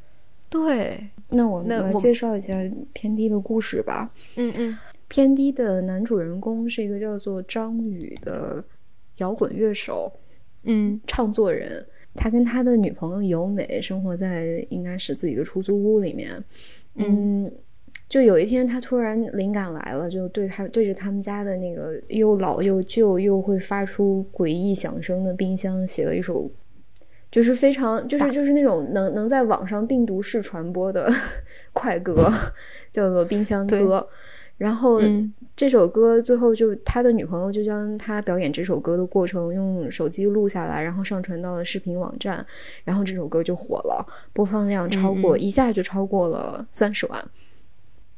[0.50, 2.54] 对，那我们来介绍一下
[2.92, 4.12] 偏低的故事吧。
[4.36, 4.76] 嗯嗯
[5.08, 8.62] 偏低的男主人公是一个叫做张宇的
[9.16, 10.12] 摇滚乐手、
[10.64, 11.84] 嗯唱作人。
[12.14, 16.42] 他跟他的女朋友由美生活在应该是自己的出租屋里面。
[16.96, 17.50] 嗯，
[18.08, 26.50] 就有一天他突然灵感来了，就对他对着他们家的那个又老又旧又会发出诡异响声的冰箱写了一首
[27.30, 31.10] 就是非常就是就是那种能能在网上病毒式传播的
[31.72, 32.32] 快歌，
[32.90, 33.98] 叫做《冰箱歌》。
[34.58, 35.00] 然后
[35.56, 42.44] 这首歌最后就他的女朋友就将他表演这首歌的过程用手机录下来，然后上传到了视频网站，
[42.84, 47.24] 然后这首歌就火了，播放量超过一下就超过了三十万。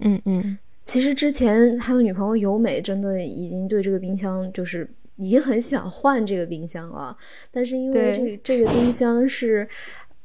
[0.00, 4.88] 嗯嗯，其实之前他的女朋友由美真的已经对这个冰箱就是
[5.22, 7.16] 已经很想换这个冰箱了，
[7.52, 9.68] 但是因为这个这个冰箱是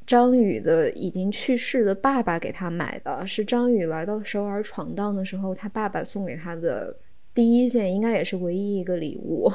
[0.04, 6.96] 张宇的已经去世的爸爸给他买的，是张宇来到首尔闯荡的时候，他爸爸送给他的
[7.32, 9.48] 第一件，应该也是唯一一个礼物。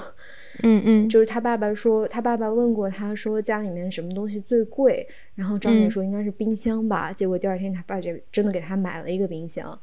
[0.62, 9.78] 嗯嗯，就是他爸爸说，他爸爸问过他说家里面什么东西最贵，然后张宇说应该是冰箱吧，结果第二天他爸就真的给他买了一个冰箱。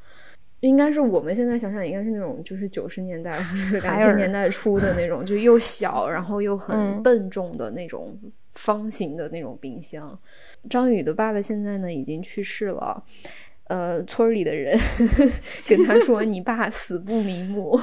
[0.61, 8.19] 应该是我们现在想想，应该是那种就是九十年代或者两千年代初的那种，就又小然后又很笨重的那种
[8.53, 10.19] 方形的那种冰箱。
[10.69, 13.03] 张宇的爸爸现在呢已经去世了，
[13.69, 14.79] 呃，村里的人
[15.67, 17.81] 跟他说：“你爸死不瞑目，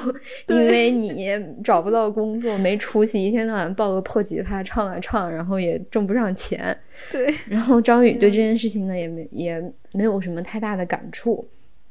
[0.47, 1.27] 因为你
[1.63, 6.77] 找不到工作，没出息，一天到晚抱个破吉他唱啊唱，然后也挣不上钱。”
[7.11, 7.33] 对。
[7.47, 11.43] 然后张宇对这件事情呢也没也没有什么太大的感触。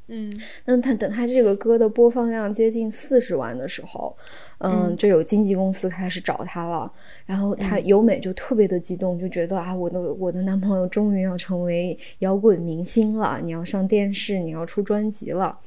[0.09, 0.31] 嗯，
[0.65, 4.15] 那他等他这个歌的播放量接近四十万的时候，
[4.59, 6.91] 嗯，就有经纪公司开始找他了。
[7.25, 15.59] 然后他由美就特别的激动，就觉得啊，我的我的男朋友终于要成为摇滚明星了，你要上电视，你要出专辑了。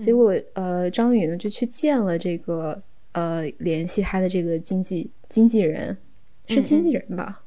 [0.00, 2.80] 结果呃，张宇呢就去见了这个
[3.12, 5.96] 呃联系他的这个经纪经纪人，
[6.48, 7.42] 是经纪人吧？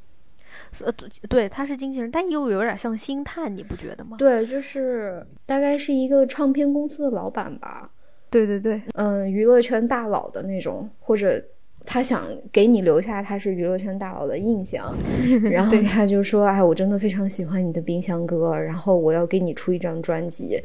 [0.83, 0.91] 呃，
[1.27, 4.17] 对，他是经纪人，但又有点像星探，你不觉得吗？
[4.17, 7.91] 对，就是大概是一个唱片公司的老板吧。
[8.29, 11.43] 对对对，嗯，娱乐圈大佬的那种，或者
[11.85, 14.95] 他想给你留下他是娱乐圈大佬的印象，
[15.51, 20.61] 然后他就说：“哎，我真的非常喜欢你的冰箱哥，然后我要给你出一张专辑。”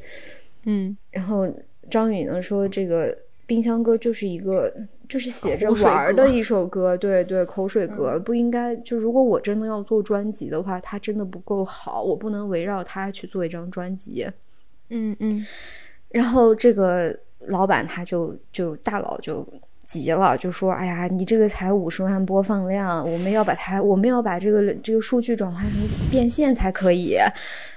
[0.66, 1.50] 嗯，然后
[1.90, 4.72] 张宇呢说：“这个冰箱哥就是一个。”
[5.08, 8.74] 就是写着玩的一首歌，对对，口水歌不应该。
[8.76, 14.26] 就如果我真的要做专辑的话，它真的不够好，我不能围绕它去做一张专辑。
[14.90, 15.46] 嗯嗯。
[16.08, 19.46] 然后这个老板他就就大佬就
[19.84, 25.70] 急了，就说：“哎呀，你这个才五十万播放量，我们要把它，我们要把这个这个数据转化成
[26.10, 27.18] 变现才可以。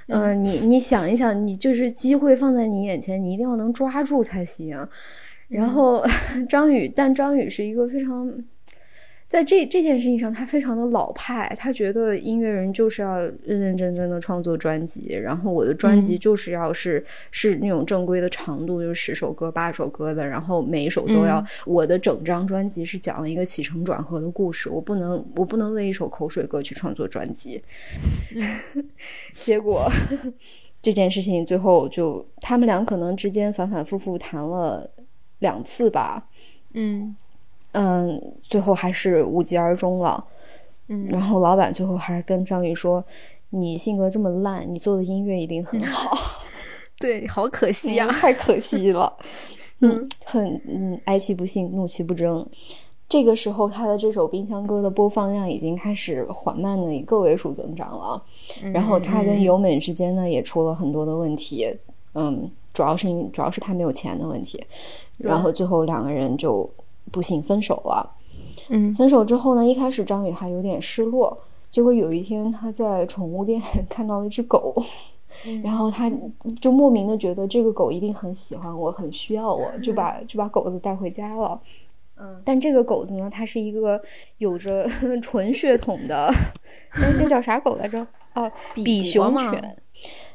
[0.08, 4.88] 嗯，你你想一想，你就是机会放在你眼前，你一定要能抓住才行。”
[5.48, 6.04] 然后
[6.50, 8.44] 张宇，但张宇是一个非常，
[9.28, 11.54] 在这这件事情上，他非常的老派。
[11.58, 27.62] 他觉得音乐人就是要认认真真的创作专辑，然后我的专辑就是要是是那种正规的长度，就是十首歌、八首歌的，然后每一首都要我的整张专辑是讲了一个起承转合的故事，我不能我不能为一首口水歌去创作专辑。
[29.34, 29.90] 结果
[30.82, 34.90] 这件事情最后就他们俩可能之间反反复复谈了。
[35.40, 36.28] 两次吧，
[36.74, 37.16] 嗯
[37.74, 40.26] 嗯，最后还是无疾而终了，
[40.88, 43.04] 嗯，然后老板最后还跟张宇说
[43.52, 46.18] ：“你性格这么烂，你做的音乐一定很好。
[46.98, 49.16] ”对，好可惜呀，太可惜了，
[49.82, 52.44] 嗯，很嗯，哀其不幸，怒其不争。
[53.08, 58.24] 这个时候，他的这首《冰箱歌》的播放量已经开始缓慢的以个位数增长了，
[58.74, 61.68] 然后他跟由美之间呢也出了很多的问题，
[62.16, 62.50] 嗯。
[62.74, 64.64] 主要是因主要是他没有钱的问题，
[65.18, 66.70] 然后最后两个人就
[67.12, 68.16] 不幸分手了。
[68.70, 71.38] 嗯，分手之后呢，一开始张宇还有点失落，
[71.70, 74.76] 结果有一天他在宠物店 看到了一只狗，
[75.64, 76.12] 然后他
[76.60, 81.60] 就莫名的觉得这个狗一定很喜欢我，很需要我，就把就把狗子带回家了。
[82.20, 84.02] 嗯，但这个狗子呢，它是一个
[84.40, 84.88] 有着
[85.22, 86.34] 纯血统的，
[87.00, 88.06] 那那叫啥狗来着？
[88.34, 89.78] 哦，比熊犬。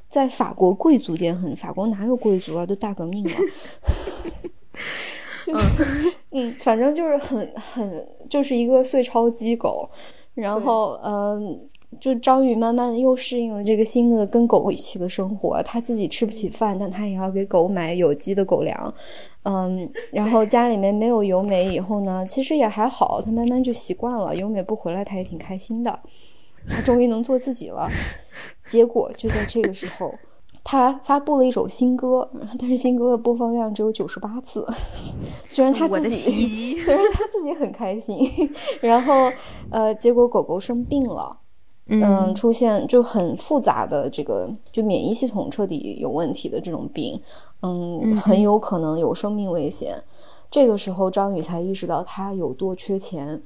[0.09, 2.67] 在法国贵族间很，法国哪有贵族啊？
[2.67, 3.31] 都大革命了，
[5.45, 5.53] 就
[6.33, 9.89] 嗯，反正就是很很就是一个碎钞机狗，
[10.35, 11.69] 然后嗯，
[12.01, 18.95] 就张宇慢慢又适应了这个新的跟狗一起的生活，他自己吃不起饭，但他也要给狗买有机的狗粮，
[19.43, 26.01] 嗯，然后家里面没有由美以后呢，其实也还好，他慢慢就习惯了，由美不回来，他也挺开心的。
[26.69, 27.89] 他终于能做自己了，
[28.65, 30.15] 结果就在这个时候，
[30.65, 34.67] 他发布了一首新歌， 但是新歌的播放量只有九十八次。
[35.49, 38.29] 虽然他自己， 虽然他自己很开心，
[38.81, 39.31] 然后
[39.71, 41.37] 呃，结果狗狗生病了，
[41.89, 47.21] 嗯，出现就很复杂的这个，就免疫系统彻底有问题的这种病，
[47.63, 50.03] 嗯，很有可能有生命危险。
[50.51, 53.43] 这个时候，张宇才意识到他有多缺钱。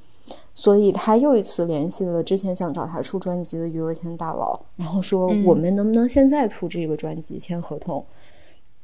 [0.55, 8.05] 所以他又一次联系了之前想找他出专辑的娱乐圈大佬，然后说嗯我们能不能现在出这个专辑签合同？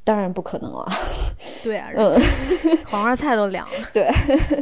[0.04, 0.86] 当然不可能了，
[1.62, 2.12] 对啊，嗯，
[2.86, 3.74] 黄花菜都凉了。
[3.92, 4.08] 对，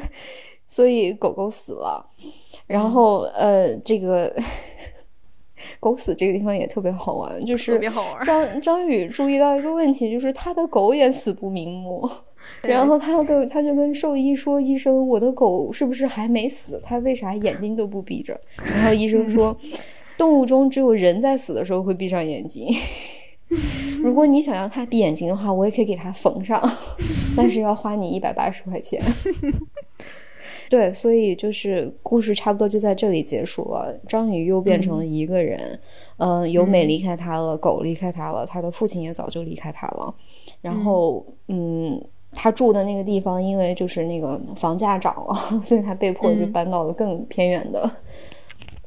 [0.66, 2.04] 所以狗狗死了，
[2.66, 4.30] 然后呃，这个
[5.80, 12.06] 狗死这个地方也特别好玩，就是特别好玩张张宇注意到一个问题，就是他的狗也死不瞑目。
[12.62, 16.80] 对然后他跟他就跟兽医说：“医生，我的狗是不是还没死？
[16.84, 19.56] 它为啥眼睛都不闭着？”然后医生说
[20.18, 22.68] ：“动物中只有人在死的时候会闭上眼睛。
[24.02, 26.60] 如果你想让它闭眼睛的话，我也可以给它缝上，
[27.36, 29.00] 但是要花你一百八十块钱。”
[30.70, 33.94] 对，所以就是故事差不多就在这里结束了。
[34.08, 35.78] 张宇又变成了一个人，
[36.18, 40.14] 嗯、由美离开他了，狗离开他了，他的父亲也早就离开他了。
[40.60, 42.00] 然后，嗯，
[42.32, 46.52] 他住的那个地方，因为就是那个房价涨了， 所以他被迫就嗯。
[46.52, 47.90] 搬到了更偏远的，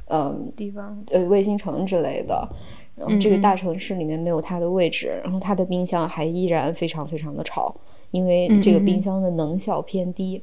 [0.09, 2.47] 嗯地方，呃卫星城之类的。
[2.95, 7.75] 然后这个大城市里面没有他的位置，然后他的冰箱还依然非常非常的吵，
[8.11, 10.41] 因为这个冰箱的能效偏低。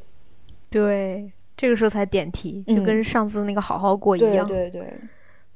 [0.69, 2.83] 对，这个时候才点题，就嗯。
[2.83, 4.29] 跟上次那个好好过一样。
[4.29, 4.49] 对样。
[4.49, 4.83] 对对，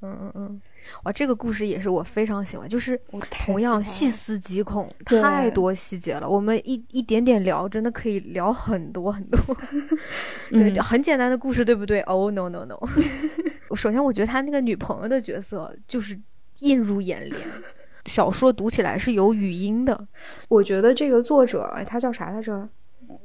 [0.03, 0.61] 嗯嗯嗯，
[1.05, 6.29] 哇，这个故事也是我非常喜欢，就是我同样细思极恐，太多细节了。
[6.29, 9.39] 我们一一点点聊，真的可以聊很多很多。
[10.51, 12.79] 对，嗯很简单的故事，对不对？Oh no no no！
[13.75, 16.19] 首先，我觉得他那个女朋友的角色就是
[16.61, 17.41] 映入眼帘。
[18.07, 20.07] 小说读起来是有语音的，
[20.49, 22.69] 我觉得这个作者，哎，她叫啥来着？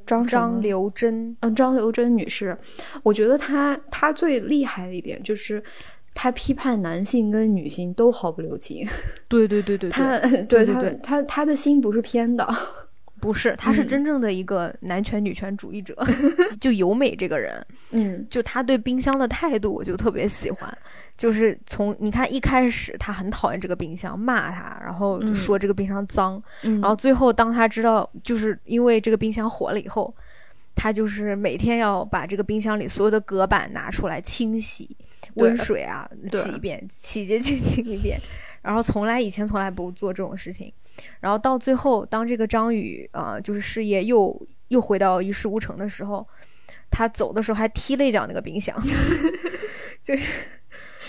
[0.06, 2.56] 张张刘真，嗯，张刘真女士，
[3.02, 5.62] 我觉得她她最厉害的一点就是，
[6.14, 8.86] 她批判男性跟女性都毫不留情。
[9.28, 12.46] 对对对对对，她对他对他他的心不是偏的。
[13.20, 15.94] 不是，他是嗯真正的一个男权女权主义者。
[16.58, 20.78] 就由美这个人，嗯就他对冰箱的态度，我就特别喜欢。
[21.18, 30.14] 就是从你看一开始，他很讨厌这个冰箱，骂他，然后就嗯说这个冰箱脏，嗯，然后最后当他知道，就是因为这个冰箱火了以后，
[30.74, 34.96] 他就是每天要把这个冰箱里所有的隔板拿出来清洗，
[35.34, 38.18] 温水啊洗一遍，洗洁精 清一遍，
[38.62, 40.72] 然后从来以前从来不做这种事情，
[41.20, 46.26] 然后到最后，当这个张宇啊、呃就是事业又又回到一事无成的时候，
[46.90, 48.76] 他走的时候还踢了一脚那个冰箱，
[50.02, 50.32] 就是。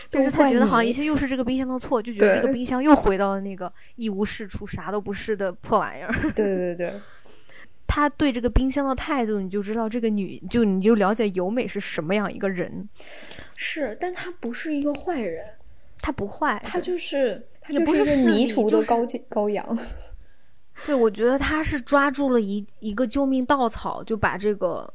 [0.09, 6.11] 就是他觉得好像一切又是这个冰箱的错，就觉得这个冰箱又回到了那个一无是处、啥都不是的破玩意儿。
[6.35, 6.93] 对对对，
[7.93, 12.87] 他对这个冰箱的态度，你就知道这个女，就你就了解由美是什么样一个人。
[13.57, 15.45] 是，但她不是一个坏人，
[15.99, 19.77] 她不坏，她就是她也不是势迷途的羔羔羊。
[20.85, 24.89] 对，我觉得他是抓住了一一个救命稻草，就把这个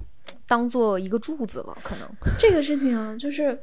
[0.48, 2.08] 当做一个柱子了，可能。
[2.38, 3.60] 这个事情啊，就是，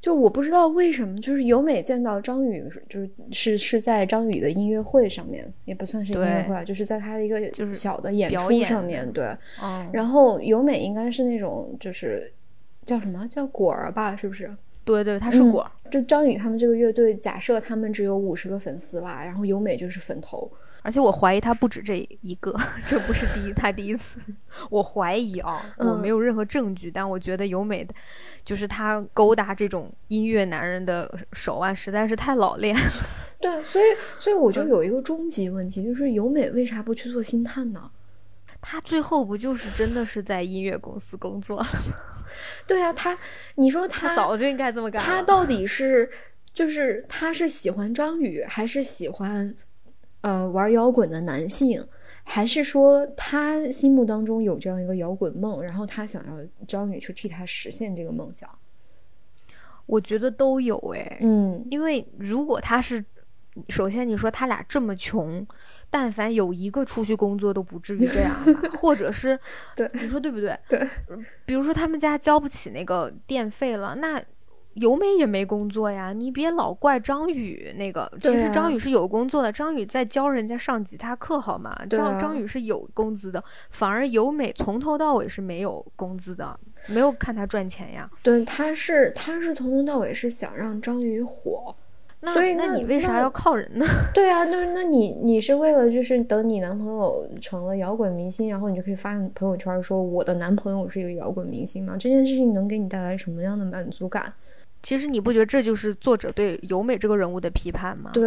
[0.00, 9.24] 就我不知道为什么，就是由美见到张宇，就是是是在张宇的音乐会上面，也不算是音乐会啊，就是在他的一个就是小的演出上面，对。
[9.62, 12.32] 嗯，然后由美应该是那种就是
[12.84, 14.48] 叫什么叫果儿吧，是不是？
[14.84, 20.48] 对对，他是嗯果儿，就张宇他们这个乐队，假设他们只有五十个粉丝吧，然后由美就是粉头，
[20.86, 22.54] 而且我怀疑他不止这一个，
[22.86, 24.20] 这不是第一，他第一次。
[24.70, 27.92] 我怀疑啊，我嗯没有任何证据，但我觉得由美的，
[28.44, 32.76] 就是他勾搭这种音乐男人的手腕实在是太老练。
[33.42, 33.84] 对，所以
[34.20, 37.90] 所以我就有一个终极问题，就是由美为啥不去做星探呢？
[38.60, 41.66] 他最后不就是真的是在音乐公司工作了？
[42.64, 43.18] 对啊，他，
[43.56, 45.02] 你说他他早就应该这么干。
[45.02, 46.08] 他到底是
[46.52, 49.54] 就是他是喜欢张宇，还是喜欢
[50.22, 51.86] 呃玩摇滚的男性，
[52.24, 58.48] 还是说他心目当中有这样一个摇滚梦，然后他想要张宇去替他实现这个梦想？
[59.86, 63.04] 我觉得都有哎，嗯因为如果他是，
[63.68, 65.46] 首先你说他俩这么穷，
[65.88, 69.38] 但凡有一个出去工作都不至于这样吧， 或者是，
[69.76, 70.58] 对你说对不对？
[70.68, 70.84] 对，
[71.44, 74.22] 比如说他们家交不起那个电费了，那。
[74.76, 78.10] 由美也没工作呀，你别老怪张宇那个。
[78.20, 81.74] 其实张宇是有工作的，张宇在教人家上吉他课，好吗？
[81.90, 86.58] 张张宇是有工资的，反而由美从头到尾是没有工资的，
[86.88, 88.08] 没有看他赚钱呀。
[88.22, 91.74] 对，他是他是从头到尾是想让张宇火。
[92.20, 93.84] 那所以那那你为啥要靠人呢？
[94.12, 101.94] 对啊，那那你你是为了就是等你男朋友成了摇滚明星，然后你就可以发朋友圈说我的男朋友是一个摇滚明星吗？
[101.98, 104.32] 这件事情能给你带来什么样的满足感？
[104.86, 108.12] 其实你不觉得这就是作者对由美这个人物的批判吗？
[108.14, 108.22] 对，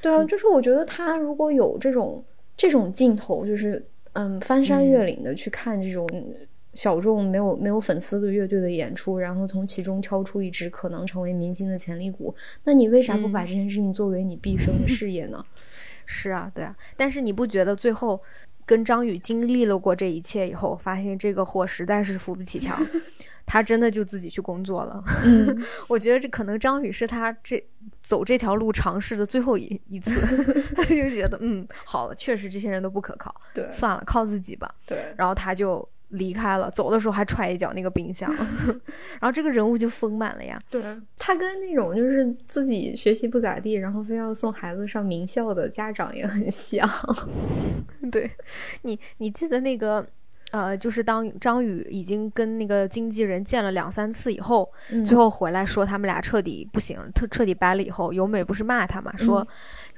[0.00, 2.24] 对啊，就是我觉得他如果有这种
[2.56, 6.06] 这种镜头，就是嗯翻山越岭的去看这种
[6.74, 15.44] 小众没有没有粉丝的乐队的演出，然后从其中挑出一支可能成为明星的潜力股，那你为啥不把这件事情作为你毕生的事业呢？
[16.06, 18.22] 是啊，对啊，但是你不觉得最后
[18.66, 22.76] 跟张宇经历了过这一切以后，发现这个货实在是扶不起墙，
[23.46, 25.02] 他真的就自己去工作了。
[25.24, 27.62] 嗯， 我觉得这可能张宇是他这
[28.00, 30.20] 走这条路尝试的最后一一次，
[30.76, 34.74] 他就觉得嗯，好了，确实这些人都不可靠，对算了，靠自己吧。
[34.86, 38.28] 对，然后他就离开了，走的时候还踹一脚那个冰箱，
[39.20, 40.58] 然后这个人物就丰满了呀。
[40.70, 40.82] 对
[41.18, 46.88] 他跟那种就是自己学习不咋地，然后非要送孩子上名校的家长也很像。
[48.10, 48.30] 对
[48.82, 50.06] 你，你记得那个，
[50.54, 59.46] 呃，就是当张宇已经跟那个经纪人见了两三次以后，嗯最后回来说他们俩彻底不行，彻彻底掰了以后，由美不是骂他嘛，说、嗯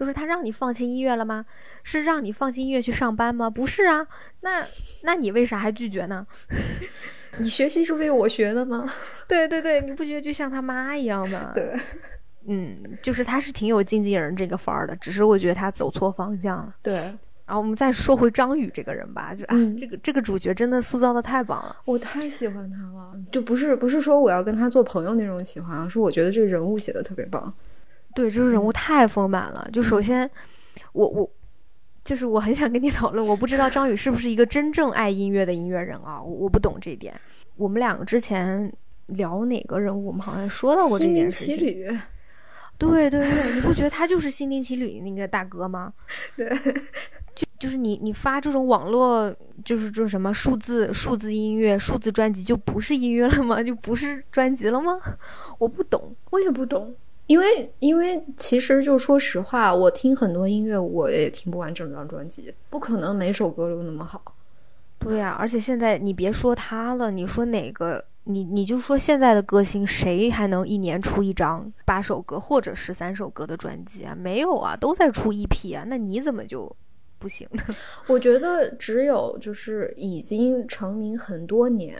[0.00, 1.44] 就是他让你放弃音乐了吗？
[1.82, 3.50] 是让你放弃音乐去上班吗？
[3.50, 4.06] 不是啊，
[4.40, 4.64] 那
[5.02, 6.26] 那你为啥还拒绝呢？
[7.38, 8.90] 你学习是为我学的吗？
[9.28, 11.76] 对对对，你不觉得就像他妈一样吗？，对
[12.48, 16.74] 嗯，就是他是挺有经纪人这个范儿的，只是我觉得他走错方向了。
[16.82, 17.12] 对，
[17.46, 21.76] 然后我们再说回张宇这个人吧，就啊，嗯这个这个主角真的塑造的太棒了。
[21.84, 27.52] 我太喜欢他了，就不是不是说我要跟他做朋友那种喜欢啊，是我觉得这个人物写的特别棒。
[28.14, 29.68] 对，这个人物太丰满了。
[29.72, 30.28] 就首先，
[30.92, 31.30] 我我
[32.02, 37.14] 就是我很想跟你讨论，我不知道张宇是不是一个真正爱音乐的音乐人啊，我我不懂这一点。
[37.56, 38.72] 我们两个之前
[39.06, 41.56] 聊哪个人物，我们好像说到过这心灵件事情。
[42.78, 45.92] 对对对，你不觉得他就是心灵奇旅那个大哥吗？
[46.36, 46.46] 对，
[47.58, 49.34] 就就是你你发这种网络，
[49.64, 53.62] 就是这种什么数字数字音乐、数字专辑，就不是音乐了吗？
[53.62, 54.98] 就不是专辑了吗？
[55.58, 56.14] 我不懂。
[56.30, 56.94] 我也不懂，
[57.26, 64.22] 因为因为其实就说实话，我听很多音乐，我也听不完整张专辑，不可能每首歌都那么好。
[64.98, 74.16] 对呀、而且现在你别说他了，你说哪个，你你就说现在的歌星，谁还能一年出一张八首歌或者十三首歌的专辑啊？
[74.18, 76.74] 没有啊，都在出 EP 啊，那你怎么就
[77.18, 77.74] 不行的？
[78.08, 81.98] 我觉得只有就是已经成名很多年，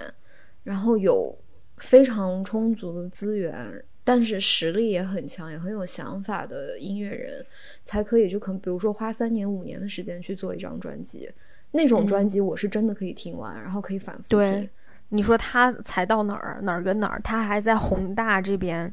[0.65, 1.37] 然后有
[1.79, 7.45] 非常充足的资源，但是实力也很强，也很有想法的音乐人，
[7.83, 11.31] 才可以就可能比如说花三年五年的时间去做一张专辑。
[11.73, 14.71] 那种嗯专辑我是真的可以听完，然后可以反复对听。
[15.11, 18.93] 你说他才到哪儿哪儿跟哪儿，他还在宏大这边，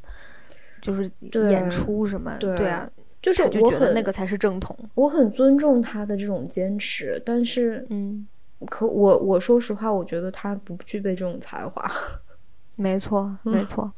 [0.82, 1.10] 就是
[1.50, 2.90] 演出什么，对啊，
[3.24, 4.78] 就是我很觉得那个才是正统。
[4.94, 8.28] 我很尊重他的这种坚持，但是嗯，
[8.68, 11.90] 可我我说实话，我觉得他不具备这种才华。
[12.76, 13.92] 没错，嗯没错。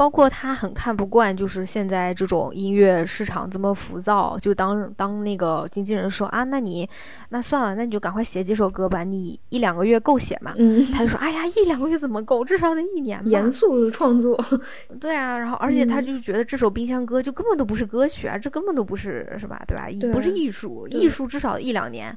[0.00, 4.34] 包括他很看不惯，就是现在这种音乐市场这么浮躁。
[4.38, 6.88] 就当当那个经纪人说啊，那你
[7.28, 10.54] 那算了，那你就赶快写几首歌吧，你一两个月够写嘛？
[10.56, 12.42] 嗯，他就说，哎呀，一两个月怎么够？
[12.42, 13.26] 至少得一年吧。
[13.28, 14.42] 严肃的创作，
[14.98, 19.62] 对啊，然后而且他嗯就觉得这首《冰箱歌》就根本都不是歌曲啊，这根本都不是是吧？
[19.68, 19.86] 对吧？
[20.00, 22.16] 对不是艺术，艺术至少一两年。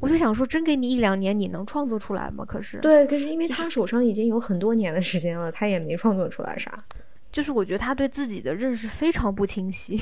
[0.00, 2.44] 我就想说，真给你一两年，你能创作出来吗？
[2.44, 6.84] 可是，对，可是因为他手上已经有很多年的时间了，他也没创作出来啥。
[7.30, 10.00] 就是我觉得他对自己的认识非常不清晰。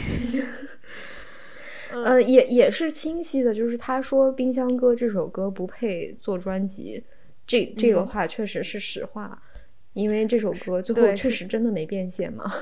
[1.93, 7.03] 呃，也也是清晰的，就是他说《冰箱歌》这首歌不配做专辑，
[7.47, 9.41] 这这个嗯话确实是实话，
[9.95, 12.53] 因为这首歌最后确实真的没变现嘛。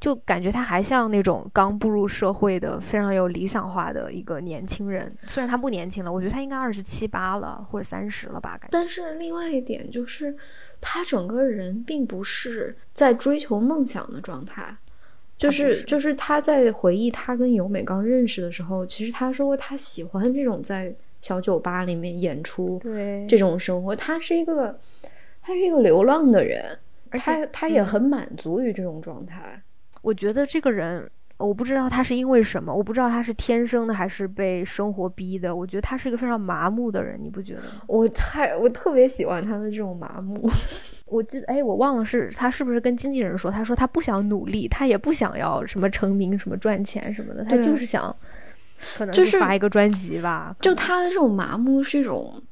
[0.00, 5.10] 就感觉他还像那种刚步入社会的非常有理想化的一个年轻人。
[5.26, 8.68] 虽然他不年轻了，我觉得他应该二十七八了，或者三十了吧，感觉。
[8.70, 10.36] 但是另外一点就是，
[10.80, 14.76] 他整个人并不是在追求梦想的状态，
[15.38, 24.78] 就是是就是他在回忆他跟由美刚认识的时候，其实他说他喜欢这种在小酒吧里面演出对这种生活，他是一个
[25.42, 26.78] 他是一个流浪的人，
[27.12, 29.62] 他他也嗯很满足于这种状态。
[30.02, 35.54] 我觉得这个人，我不知道他是因为什么，我不知道他是天生的还是被生活逼的。
[35.54, 37.82] 我觉得他是一个非常麻木的人，你不觉得吗？
[37.86, 40.48] 我太我特别喜欢他的这种麻木，
[41.06, 48.14] 我记得，哎，我忘了是他是不是跟经纪人说，他说他不想努力，他也不想要什么成名、什么赚钱什么的，他就是想，
[48.96, 50.54] 可能就是发一个专辑吧。
[50.58, 52.42] 可就他的这种麻木是一种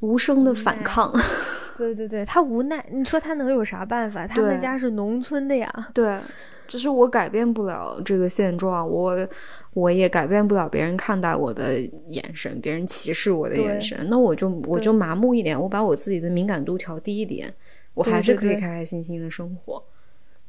[0.00, 1.12] 无声的反抗。
[1.76, 4.26] 对对对，他无奈，你说他能有啥办法？
[4.26, 5.70] 他们家是农村的呀。
[5.92, 6.18] 对，
[6.66, 9.28] 就是我改变不了这个现状，我
[9.74, 17.52] 我也改变不了别人看待我的眼神，别人歧视我的眼神，那我就我就麻木一点，我把我自己的敏感度调低一点，
[17.94, 19.82] 我还是可以开开心心的生活。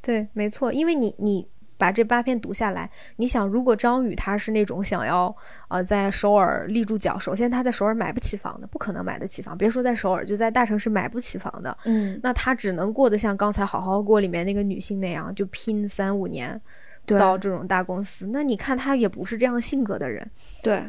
[0.01, 1.45] 对，没错，因为你你
[1.78, 5.34] 把这八篇读下来，你想，如果张宇他是那种想要
[5.67, 16.59] 呃在首尔立住脚，首先他在首尔买不起房的，不可能买得起房，别说在首尔，就在大城市买不起房的，嗯，那他只能过得像刚才《好好过》里面那个女性那样，就拼三五年
[17.05, 18.28] 到这种大公司。
[18.34, 20.30] 那你看他也不是这样性格的人，
[20.63, 20.84] 对，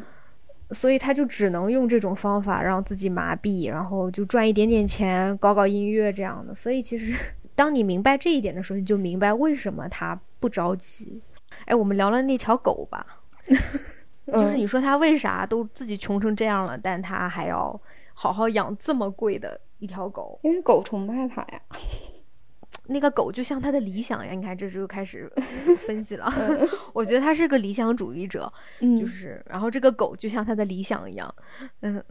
[0.71, 6.55] 所以他就只能用这种方法让自己麻痹，然后就赚一点点钱，搞搞音乐这样的。
[6.55, 7.15] 所以其实
[7.55, 11.21] 当你明白这一点的时候，你就明白为什么他不着急。
[11.65, 13.05] 哎，我们聊聊那条狗吧，
[14.27, 17.79] 就是你说他为啥都自己穷成这样了，但他还要
[18.13, 20.39] 好好养这么贵的一条狗？
[20.43, 21.61] 因为狗崇拜它呀。
[22.91, 25.31] 那个狗就像他的理想呀，你看这就开始
[25.85, 26.27] 分析了。
[26.91, 31.33] 我觉得他是个理想主义者，嗯就是，然后这个狗就像他的理想一样，
[31.81, 32.03] 嗯，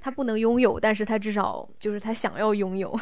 [0.00, 2.98] 他不能拥有，但是他至少就是他想要拥有。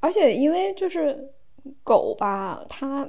[0.00, 1.34] 而且因为就是
[1.82, 3.08] 狗吧，它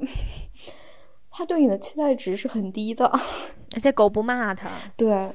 [1.32, 3.12] 它对你的期待值是很低的。
[3.76, 5.30] 而且狗不骂它，对，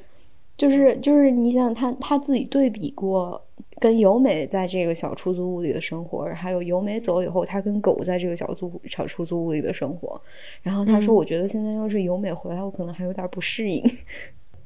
[0.56, 3.40] 就是就是你想它它自己对比过
[3.78, 10.20] 跟由美在这个小出租屋里的生活，还有由美走以后他跟狗在这个小租小出租屋里的生活，
[10.62, 13.84] 然后他说，嗯我觉得现在要是由美回来，我可能还有点不适应。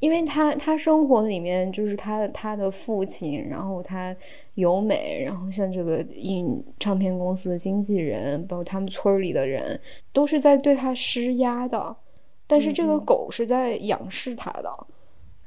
[0.00, 4.14] 因为他他生活里面就是他他的父亲，然后他
[4.54, 9.80] 由美，然后像这个印唱片公司的经纪人，包括他们村里的人，
[10.12, 11.96] 都是在对他施压的。
[12.46, 14.86] 但是这个狗是在仰视他的，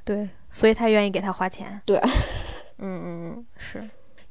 [0.04, 1.80] 对，所以他愿意给他花钱。
[1.86, 1.97] 对，
[2.80, 3.89] 嗯嗯嗯，是。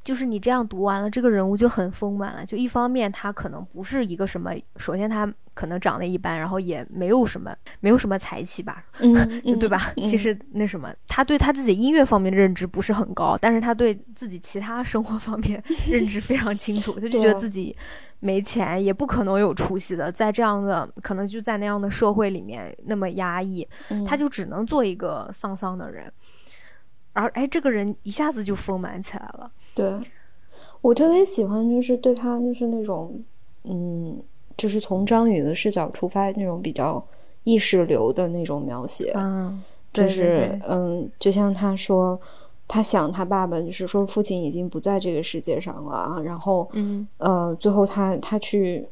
[0.09, 2.43] 就是你这样读完了，这个人物就很丰满了。
[2.43, 9.93] 就一方面，他可能不是一个什么，首先他可能长得一般，然后也没有什么，没有什么才气吧， 嗯对吧？
[10.09, 17.77] 其实那什么，他对他自己音乐方面的认知不是很高，但是他对自己其他生活方面 认知非常清楚，他就觉得自己
[18.21, 26.11] 没钱，也不可能有出息的，在这样的可能就在那样的社会里面那么压抑，嗯他就只能做一个丧丧的人。
[27.15, 29.51] 而哎，这个人一下子就丰满起来了。
[29.83, 30.11] 对，
[30.81, 33.23] 我特别喜欢，就是对他就是那种，
[33.65, 34.21] 嗯，
[34.57, 37.03] 就是从张宇的视角出发那种比较
[37.45, 39.63] 意识流的那种描写，嗯，
[39.93, 42.21] 就是嗯，就像他说，
[42.67, 48.87] 他想他爸爸，就是说父亲已经不在这个世界上了啊，然后嗯，呃，最后他他去。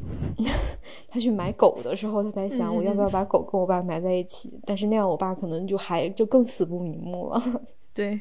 [1.10, 7.42] 他去买狗的时候，他在想嗯我要不要把狗跟我爸埋在一起，但是那样我爸可能就还就更死不瞑目了。
[7.92, 8.18] 对。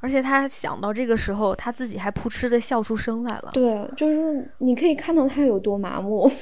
[0.00, 3.50] 而且他想到这个时候，他自己还扑哧的笑出声来了。
[3.52, 6.30] 对，就是你可以看到他有多麻木。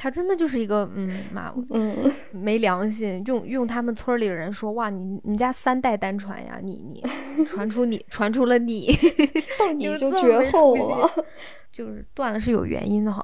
[0.00, 7.02] 他真的就是一个嗯麻木嗯，没良心，用用他们村里的人说，哇，你你家三代单传呀，你你
[7.44, 8.88] 传出你传出了你，
[9.58, 11.10] 到你就绝后了。
[11.72, 13.20] 就是断了是有原因的哈。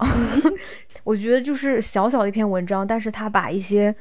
[1.04, 3.94] 我觉得就是小小的一篇文章，但是他把一些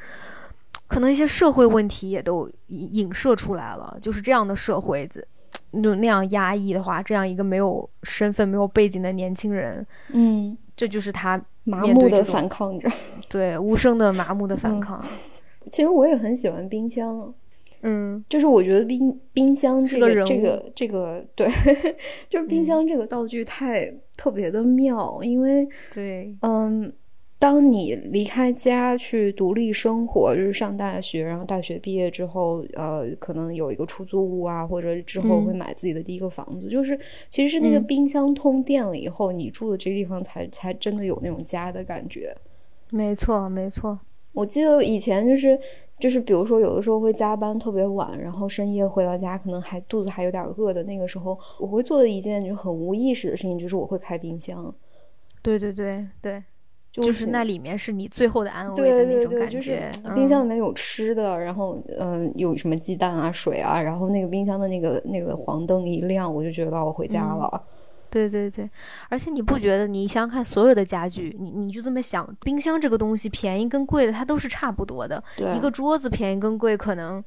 [0.88, 5.08] 可能一些社会问题也都影影射出来了，就是这样的社会
[5.74, 5.82] 子。
[5.82, 12.90] 就那样压抑的话，这样一个没有身份、没有背景的年轻人，嗯，这就是他麻木的反抗着。
[13.30, 15.04] 对无声的麻木的反嗯抗。
[15.72, 17.34] 其实我也很喜欢冰箱，
[17.82, 21.48] 嗯就是我觉得冰冰箱这个个人这个这个对，
[22.30, 26.92] 就是冰箱这个道具太、特别的妙，因为对，嗯，
[27.44, 42.34] 当你离开家去独立生活，就是上大学，然后大学毕业之后，呃，可能有一个出租屋啊，或者之后嗯会买自己的第一个房子，就是其实是那个嗯冰箱通电了以后，你住的这个地方才才真的有那种家的感觉。
[42.92, 44.00] 没错没错。
[44.32, 45.60] 我记得以前就是
[46.00, 54.74] 就是，比如说有的时候会加班特别晚，然后深夜回到家，可能还肚子还有点饿的那个时候，我会做的一件就很无意识的事情，就是我会开冰箱，
[55.42, 56.42] 对对对对，
[56.94, 60.14] 就就是那里面是你最后的安慰对的那种对对，就是感觉。
[60.14, 67.64] 冰箱嗯里面有吃的，然后嗯、有什么鸡蛋啊、水啊，然后那个冰箱的那个那个黄灯一亮，我就觉得我回家嗯了。
[68.12, 68.70] 对对对，
[69.10, 69.88] 而且你不觉得？
[69.88, 75.24] 你想想看，所有的家具，你你就这么想，冰箱这个东西便宜跟贵的它都是差不多的。
[75.36, 77.24] 对，一个桌子便宜跟贵，可能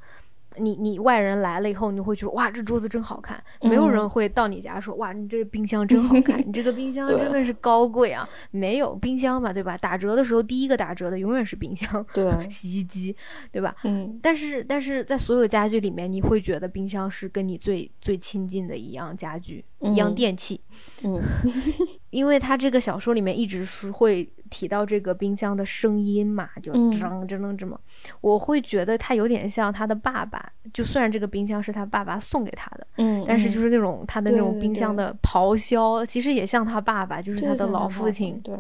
[0.59, 3.43] 你你外人来了以后，你会觉得哇，这桌子真好看。
[3.63, 8.29] 没有人嗯会到你家说哇，你这冰箱真好看，你这个冰箱 真的是高贵啊。
[8.51, 9.77] 没有冰箱嘛，对吧？
[9.79, 13.15] 打折的时候，第一个打折的永远是冰箱、对， 洗衣机，
[13.51, 13.75] 对吧？
[13.85, 20.61] 嗯，但是，但是在所有家具里面，你会觉得冰箱是跟你最最亲近的一样家具，一样嗯电器。
[21.03, 21.21] 嗯，
[22.17, 27.79] 因为他这个小说里面一直是会提到这个冰箱的声音嘛，就嗯吱吱吱吱嘛，
[28.23, 30.51] 我会觉得他有点像他的爸爸。
[30.73, 38.41] 就虽然这个冰箱是他爸爸送给他的，嗯，但是就是是那种他的那种冰箱的咆哮，其实也像他爸爸，就是他的老父亲。
[38.41, 38.57] 对，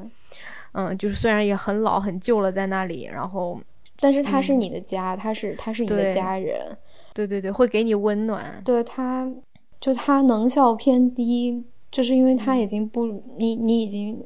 [0.72, 3.59] 嗯，就是虽然也很老很旧了，在那里，然后
[3.98, 6.76] 但是他是你的家，他是他是你的家人，
[7.14, 8.61] 对对对，会给你温暖。
[8.62, 9.26] 对他，
[9.80, 11.64] 就他能效偏低，
[11.97, 13.07] 就是因为它已经不，
[13.38, 14.22] 你你已经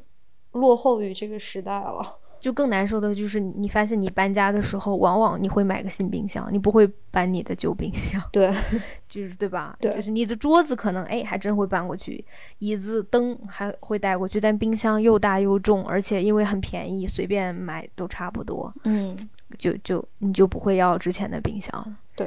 [0.53, 2.17] 落后于这个时代了。
[2.41, 8.51] 就更难受的就是你你发现你搬家的时候，往往你会买个新冰箱，你不会搬你的旧冰箱，对，
[9.09, 9.77] 就是对吧？
[9.79, 12.25] 对就是你的桌子可能哎还真会搬过去，
[12.59, 19.15] 椅子灯还会带过去，但冰箱又大又重，而且因为很便宜，随便买都差不多，嗯，
[19.59, 21.95] 就就你就不会要之前的冰箱了。
[22.17, 22.27] 对，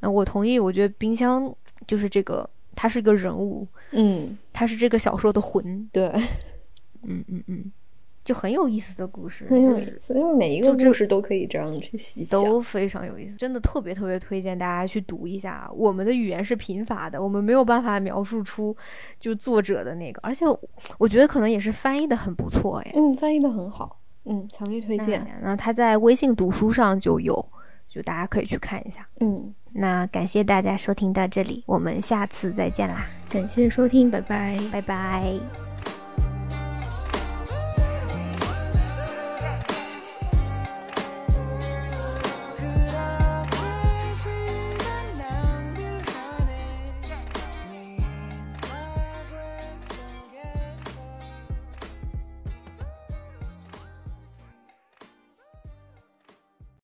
[0.00, 1.54] 那我同意，我觉得冰箱
[1.86, 5.88] 就是这个，它是一个人物，嗯，他是这个小说的魂。
[5.92, 6.06] 对，
[7.02, 7.72] 嗯嗯嗯，
[8.22, 12.44] 就很有意思的故事，很有就是意思，因为每一个故事都可以这样去细想。
[12.44, 15.70] 都非常有意思，真的特别特别推荐大家去读一下。
[15.74, 18.76] 我们的语言是贫乏的，我们没有办法描述出
[19.18, 20.44] 就作者的那个，而且
[20.98, 22.92] 我觉得可能也是翻译的很不错哎。
[22.94, 25.26] 嗯，翻译的很好，嗯，强烈推荐。
[25.40, 27.32] 那那他在微信读书上就有，
[27.88, 29.08] 就大家可以去看一下。
[29.20, 34.58] 嗯，那感谢大家收听到这里，我们下次再见啦，感谢收听，拜拜。
[34.72, 35.65] 拜拜。